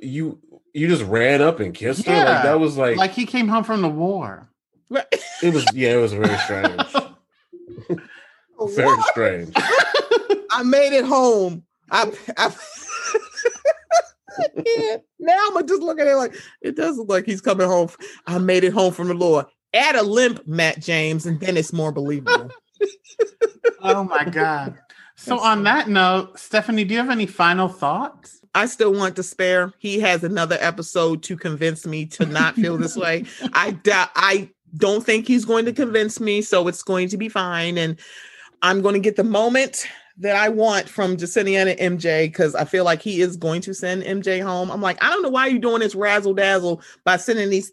[0.00, 0.38] you
[0.72, 2.12] you just ran up and kissed her.
[2.12, 4.48] Like that was like, Like he came home from the war.
[5.42, 6.82] It was yeah, it was very strange.
[8.74, 9.06] very What?
[9.08, 9.52] strange.
[10.50, 11.64] I made it home.
[11.90, 12.54] I, I,
[14.38, 15.02] I can't.
[15.18, 17.88] Now I'm gonna just look at it like it does look like he's coming home.
[18.26, 19.46] I made it home from the Lord.
[19.72, 22.50] Add a limp, Matt James, and then it's more believable.
[23.82, 24.78] oh my God.
[25.16, 28.40] So That's on so- that note, Stephanie, do you have any final thoughts?
[28.54, 29.72] I still want to spare.
[29.78, 33.24] He has another episode to convince me to not feel this way.
[33.52, 34.10] I doubt.
[34.14, 37.78] I don't think he's going to convince me, so it's going to be fine.
[37.78, 37.98] And
[38.62, 39.86] I'm going to get the moment
[40.18, 43.74] that I want from Jessenia and MJ because I feel like he is going to
[43.74, 44.70] send MJ home.
[44.70, 47.72] I'm like, I don't know why you're doing this razzle dazzle by sending these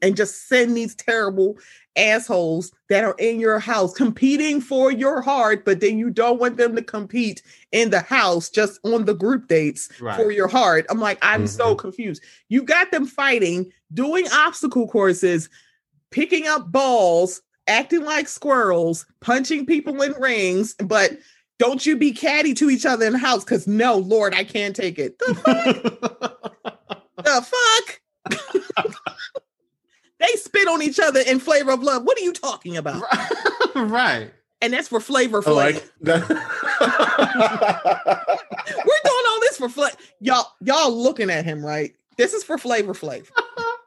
[0.00, 1.56] and just send these terrible
[1.96, 6.56] assholes that are in your house competing for your heart, but then you don't want
[6.56, 10.16] them to compete in the house just on the group dates Right.
[10.16, 10.86] for your heart.
[10.88, 11.78] I'm like, I'm so Mhm.
[11.78, 12.22] confused.
[12.48, 15.48] You got them fighting, doing obstacle courses,
[16.10, 21.18] picking up balls, acting like squirrels, punching people in rings, but
[21.58, 24.74] don't you be catty to each other in the house because no, Lord, I can't
[24.74, 25.18] take it.
[25.18, 26.36] The,
[27.18, 28.00] the fuck?
[30.22, 32.04] they spit on each other in flavor of love.
[32.04, 33.02] What are you talking about?
[33.74, 34.30] right.
[34.60, 35.80] And that's for flavor I flavor.
[35.80, 35.84] like.
[36.00, 36.20] We're
[39.04, 39.96] doing all this for flavor.
[40.20, 41.94] Y'all, y'all looking at him, right?
[42.16, 43.32] This is for flavor flavor.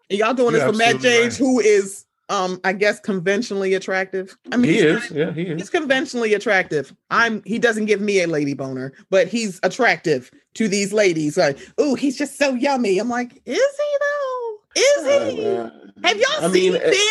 [0.10, 1.48] And y'all doing this You're for Matt James, right.
[1.48, 4.36] who is um, I guess conventionally attractive.
[4.52, 6.94] I mean he he's, is, yeah, he is he's conventionally attractive.
[7.12, 11.38] I'm he doesn't give me a lady boner, but he's attractive to these ladies.
[11.38, 12.98] Like, oh, he's just so yummy.
[12.98, 14.58] I'm like, is he though?
[14.76, 15.46] Is he?
[15.46, 15.70] Uh,
[16.04, 17.02] Have y'all I seen mean, uh, Ben?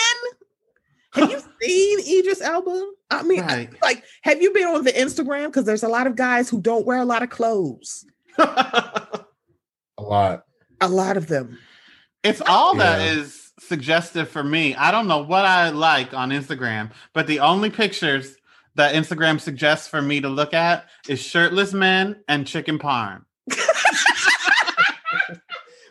[1.22, 2.90] Have you seen Idris Elba?
[3.10, 5.46] I mean, I- like, have you been on the Instagram?
[5.46, 8.04] Because there's a lot of guys who don't wear a lot of clothes.
[8.38, 9.24] a
[9.98, 10.44] lot.
[10.80, 11.56] A lot of them.
[12.24, 13.12] It's all that Yeah.
[13.20, 14.74] is suggestive for me.
[14.74, 18.34] I don't know what I like on Instagram, but the only pictures
[18.74, 23.22] that Instagram suggests for me to look at is shirtless men and chicken parm.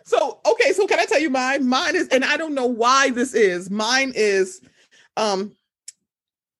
[0.05, 1.67] So, okay, so can I tell you mine?
[1.67, 3.69] Mine is, and I don't know why this is.
[3.69, 4.61] Mine is
[5.17, 5.51] um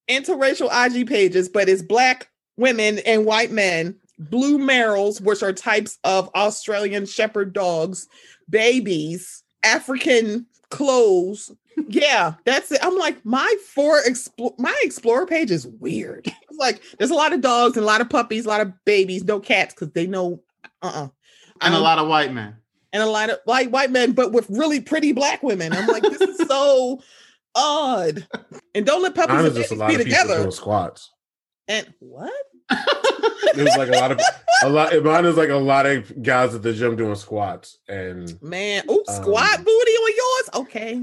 [0.09, 5.97] interracial IG pages, but it's black women and white men, blue merles, which are types
[6.03, 8.07] of Australian shepherd dogs,
[8.49, 11.51] babies, African clothes.
[11.87, 12.79] Yeah, that's it.
[12.83, 16.31] I'm like, my four explore my explorer page is weird.
[16.53, 18.71] It's like there's a lot of dogs and a lot of puppies, a lot of
[18.85, 20.39] babies, no cats, because they know
[20.83, 21.07] uh-uh.
[21.61, 22.57] And a Um, lot of white men.
[22.93, 25.73] And a lot of like white men, but with really pretty black women.
[25.73, 27.01] I'm like, this is so
[27.55, 28.25] odd.
[28.73, 30.37] And don't let puppies and just a babies lot be of together.
[30.39, 31.11] doing squats.
[31.67, 32.31] And what?
[33.55, 34.19] It was like a lot of
[34.63, 35.03] a lot.
[35.03, 39.03] Mine is like a lot of guys at the gym doing squats, and Man, ooh,
[39.07, 40.49] Um, squat booty on yours?
[40.65, 41.01] Okay.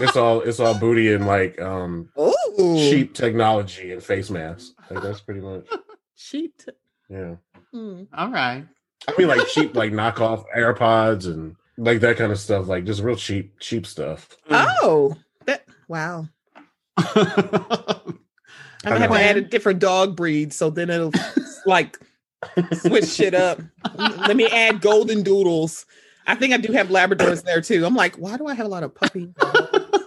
[0.00, 4.74] it's all it's all booty and like um Ooh, cheap technology and face masks.
[4.88, 5.66] Like that's pretty much
[6.16, 6.56] Cheap.
[6.58, 6.72] t-
[7.10, 7.34] yeah.
[7.72, 8.04] hmm.
[8.16, 8.66] All right.
[9.06, 12.66] I mean like cheap like knockoff AirPods and like that kind of stuff.
[12.66, 14.36] Like just real cheap cheap stuff.
[14.48, 14.66] Mm.
[14.82, 16.28] Oh, that wow.
[18.84, 21.12] I'm gonna have to add a different dog breed, so then it'll
[21.66, 21.98] like
[22.72, 23.60] switch shit up.
[23.96, 25.86] Let me add golden doodles.
[26.26, 27.86] I think I do have Labradors there too.
[27.86, 29.32] I'm like, why do I have a lot of puppy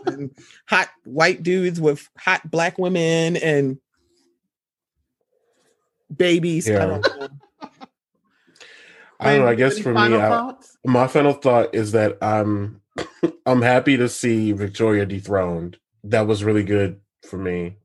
[0.06, 0.32] and
[0.68, 3.80] hot white dudes with hot black women and
[6.16, 6.70] babies?
[6.70, 7.28] I Yeah.
[9.22, 9.30] Don't know.
[9.30, 9.52] I don't know.
[9.52, 10.54] I guess for me, I,
[10.86, 15.78] my final thought is that I'm um, I'm happy to see Victoria dethroned.
[16.04, 17.78] That was really good for me.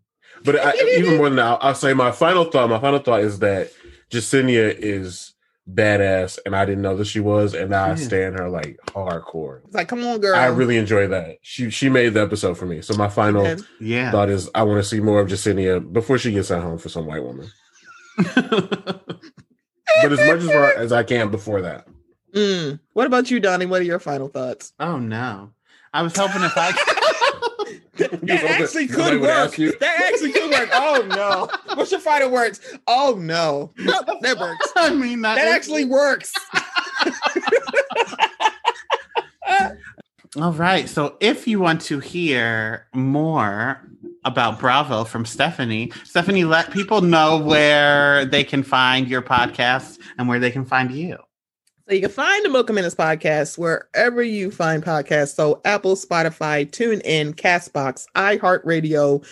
[0.45, 2.71] But I, even more than that, I'll, I'll say my final thought.
[2.71, 3.71] My final thought is that
[4.11, 5.35] Jessenia is
[5.71, 9.63] badass, and I didn't know that she was, and now I stand her like hardcore.
[9.65, 10.37] It's like, come on, girl.
[10.39, 11.39] I really enjoy that.
[11.43, 12.83] She she made the episode for me.
[12.83, 14.11] So my final And Yeah.
[14.11, 16.89] thought is I want to see more of Jessenia before she gets sent home for
[16.89, 17.51] some white woman.
[20.03, 21.87] But as much as her as I can before that.
[22.35, 22.81] Mm.
[22.93, 23.67] What about you, Donnie?
[23.67, 24.73] What are your final thoughts?
[24.81, 25.53] oh no.
[25.95, 26.73] I was hoping if I
[27.97, 29.59] that hoping actually somebody could would work.
[29.59, 29.73] you?
[29.79, 30.69] That actually could work.
[30.73, 31.49] Oh no.
[31.75, 32.61] What's your final words?
[32.87, 33.73] Oh no.
[33.79, 34.73] No, that works.
[34.77, 36.35] I mean that, That is- actually works.
[40.41, 40.87] All right.
[40.89, 43.81] So if you want to hear more
[44.27, 50.29] about Bravo from Stephanie, Stephanie, let people know where they can find your podcast and
[50.29, 51.17] where they can find you.
[51.89, 55.37] So you can find the Mocha Minutes podcast wherever you find podcasts.
[55.37, 59.25] So Apple, Spotify, TuneIn, Castbox, iHeartRadio,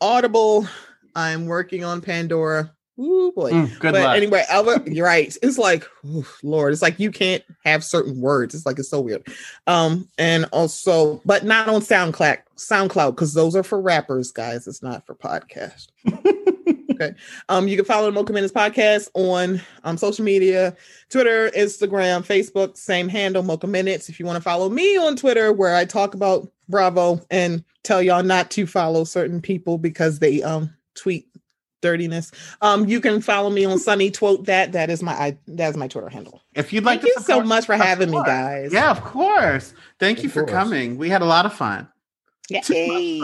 [0.00, 0.66] Audible.
[1.14, 2.72] I'm working on Pandora.
[2.98, 3.50] Ooh boy.
[3.50, 4.16] Mm, but luck.
[4.16, 5.36] anyway, other, you're right.
[5.42, 8.54] It's like, oof, Lord, it's like you can't have certain words.
[8.54, 9.26] It's like it's so weird.
[9.66, 14.66] Um, and also, but not on SoundCloud, SoundCloud, because those are for rappers, guys.
[14.66, 15.88] It's not for podcast.
[16.92, 17.14] okay.
[17.48, 20.76] Um, you can follow the Mocha Minutes podcast on um social media,
[21.08, 24.08] Twitter, Instagram, Facebook, same handle, Mocha Minutes.
[24.08, 28.02] If you want to follow me on Twitter, where I talk about Bravo and tell
[28.02, 31.26] y'all not to follow certain people because they um tweet
[31.82, 32.30] dirtiness.
[32.60, 34.72] Um, you can follow me on Sunny Twote that.
[34.72, 36.42] That is my I, that is my Twitter handle.
[36.54, 38.70] if you'd like Thank to you so much for Of having me, guys.
[38.70, 39.72] Yeah, of course.
[39.98, 40.52] Thank you Of for course.
[40.52, 40.98] coming.
[40.98, 41.88] We had a lot of fun.
[42.50, 43.20] Yay.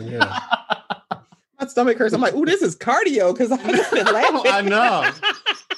[0.00, 0.40] Yeah.
[1.60, 2.14] My stomach hurts.
[2.14, 4.50] I'm like, oh, this is cardio because I've just been laughing.
[4.50, 5.10] I know.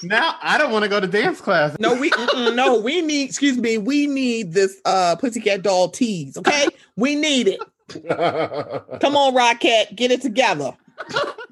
[0.04, 1.76] Now I don't want to go to dance class.
[1.78, 2.12] No, we
[2.54, 3.24] no, we need.
[3.24, 6.36] Excuse me, we need this uh pussycat doll tease.
[6.36, 6.66] Okay,
[6.96, 7.60] we need it.
[9.00, 10.72] Come on, Rocket, get it together.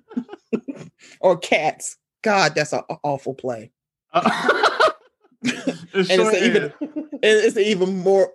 [1.20, 1.96] or cats.
[2.22, 3.70] God, that's an awful play.
[4.14, 4.24] it
[5.94, 6.62] And sure it's even
[7.22, 7.44] is.
[7.44, 8.32] it's an even more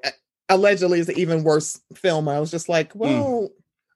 [0.49, 2.27] allegedly is an even worse film.
[2.27, 2.99] I was just like, Hmm.
[2.99, 3.49] well,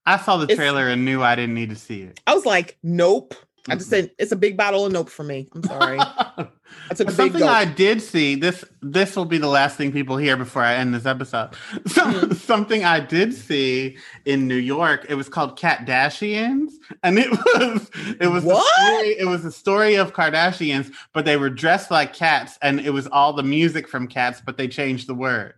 [0.05, 2.19] I saw the trailer and knew I didn't need to see it.
[2.25, 3.35] I was like, nope.
[3.69, 5.47] I just said it's a big bottle of nope for me.
[5.53, 5.99] I'm sorry.
[5.99, 6.47] I
[6.95, 7.43] took a big Something.
[7.43, 10.93] I did see this this will be the last thing people hear before I end
[10.95, 11.49] this episode.
[11.87, 12.35] So, Mhm.
[12.35, 15.05] Something I did see in New York.
[15.09, 16.71] It was called Kardashians,
[17.03, 21.37] and it was it was the story, it was a story of Kardashians, but they
[21.37, 25.05] were dressed like cats, and it was all the music from Cats, but they changed
[25.07, 25.53] the words.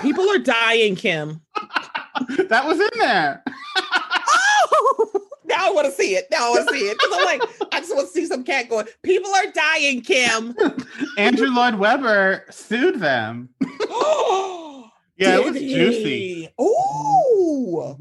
[0.00, 1.40] People are dying, Kim.
[2.48, 3.42] that was in there.
[3.76, 5.10] Oh,
[5.44, 6.26] now I want to see it.
[6.30, 7.42] Now I want to see it because I'm like,
[7.72, 8.86] I just want to see some cat going.
[9.02, 10.54] People are dying, Kim.
[11.18, 13.48] Andrew Lloyd Webber sued them.
[15.16, 16.48] Yeah, it was juicy.
[16.60, 17.96] Ooh,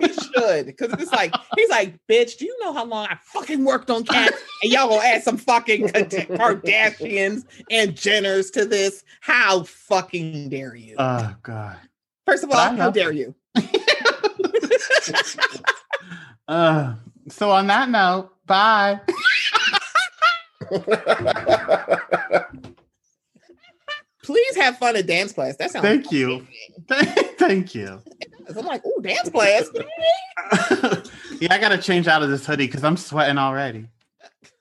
[0.00, 2.38] he should because it's like he's like, bitch.
[2.38, 4.36] Do you know how long I fucking worked on cats?
[4.62, 9.04] And y'all gonna add some fucking Kardashians and Jenners to this?
[9.20, 10.96] How fucking dare you?
[10.98, 11.76] Oh God.
[12.26, 13.16] First of all, how dare it.
[13.16, 13.34] you?
[16.46, 16.94] Uh,
[17.28, 19.00] so on that note, bye.
[24.24, 25.56] Please have fun at dance class.
[25.56, 25.84] That sounds.
[25.84, 26.46] Thank you.
[27.38, 28.00] Thank you.
[28.48, 29.68] I'm like, oh, dance class.
[31.40, 33.88] yeah, I gotta change out of this hoodie because I'm sweating already.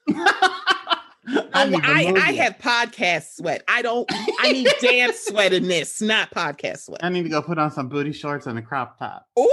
[0.09, 3.63] I, oh, need to I, I have podcast sweat.
[3.69, 4.05] I don't.
[4.39, 7.01] I need dance sweat in this, not podcast sweat.
[7.01, 9.27] I need to go put on some booty shorts and a crop top.
[9.39, 9.49] Ooh,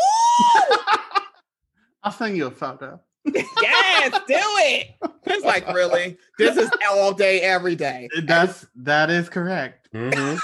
[2.03, 3.01] I'll send you a photo.
[3.25, 4.97] yes, do it.
[5.27, 6.17] It's like really.
[6.39, 8.09] This is all day, every day.
[8.25, 9.80] That's that is correct.
[9.95, 10.39] Mhm.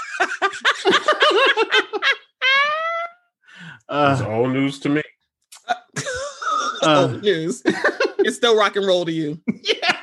[3.89, 5.01] It's Uh, all news to me.
[5.69, 5.75] oh,
[6.83, 7.07] Uh.
[7.21, 7.63] news.
[8.19, 9.39] It's still rock and roll to you.
[9.63, 9.95] Yeah.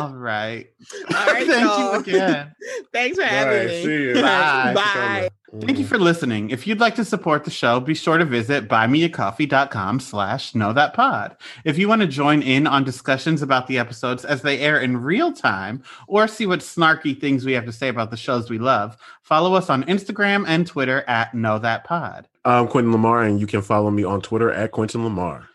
[0.00, 0.68] All right.
[1.14, 1.94] All right, Thank y'all.
[1.94, 2.54] you again.
[2.92, 3.82] Thanks for All having right, me.
[3.82, 4.14] see you.
[4.14, 4.72] Bye.
[4.74, 5.28] Bye.
[5.60, 6.48] Thank you for listening.
[6.48, 10.94] If you'd like to support the show, be sure to visit buymeacoffee.com slash know that
[10.94, 11.36] pod.
[11.66, 15.02] If you want to join in on discussions about the episodes as they air in
[15.02, 18.58] real time or see what snarky things we have to say about the shows we
[18.58, 22.26] love, follow us on Instagram and Twitter at know that pod.
[22.46, 25.48] I'm Quentin Lamar, and you can follow me on Twitter at Quentin Lamar.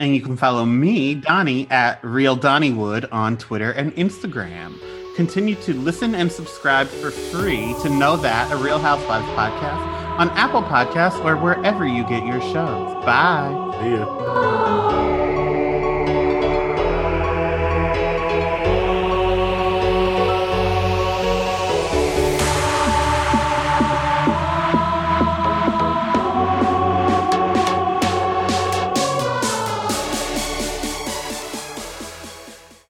[0.00, 4.80] And you can follow me, Donnie, at Real Donnie Wood on Twitter and Instagram.
[5.14, 10.30] Continue to listen and subscribe for free to Know That, a Real Housewives podcast on
[10.30, 13.04] Apple Podcasts or wherever you get your shows.
[13.04, 13.78] Bye.
[13.82, 15.01] See ya.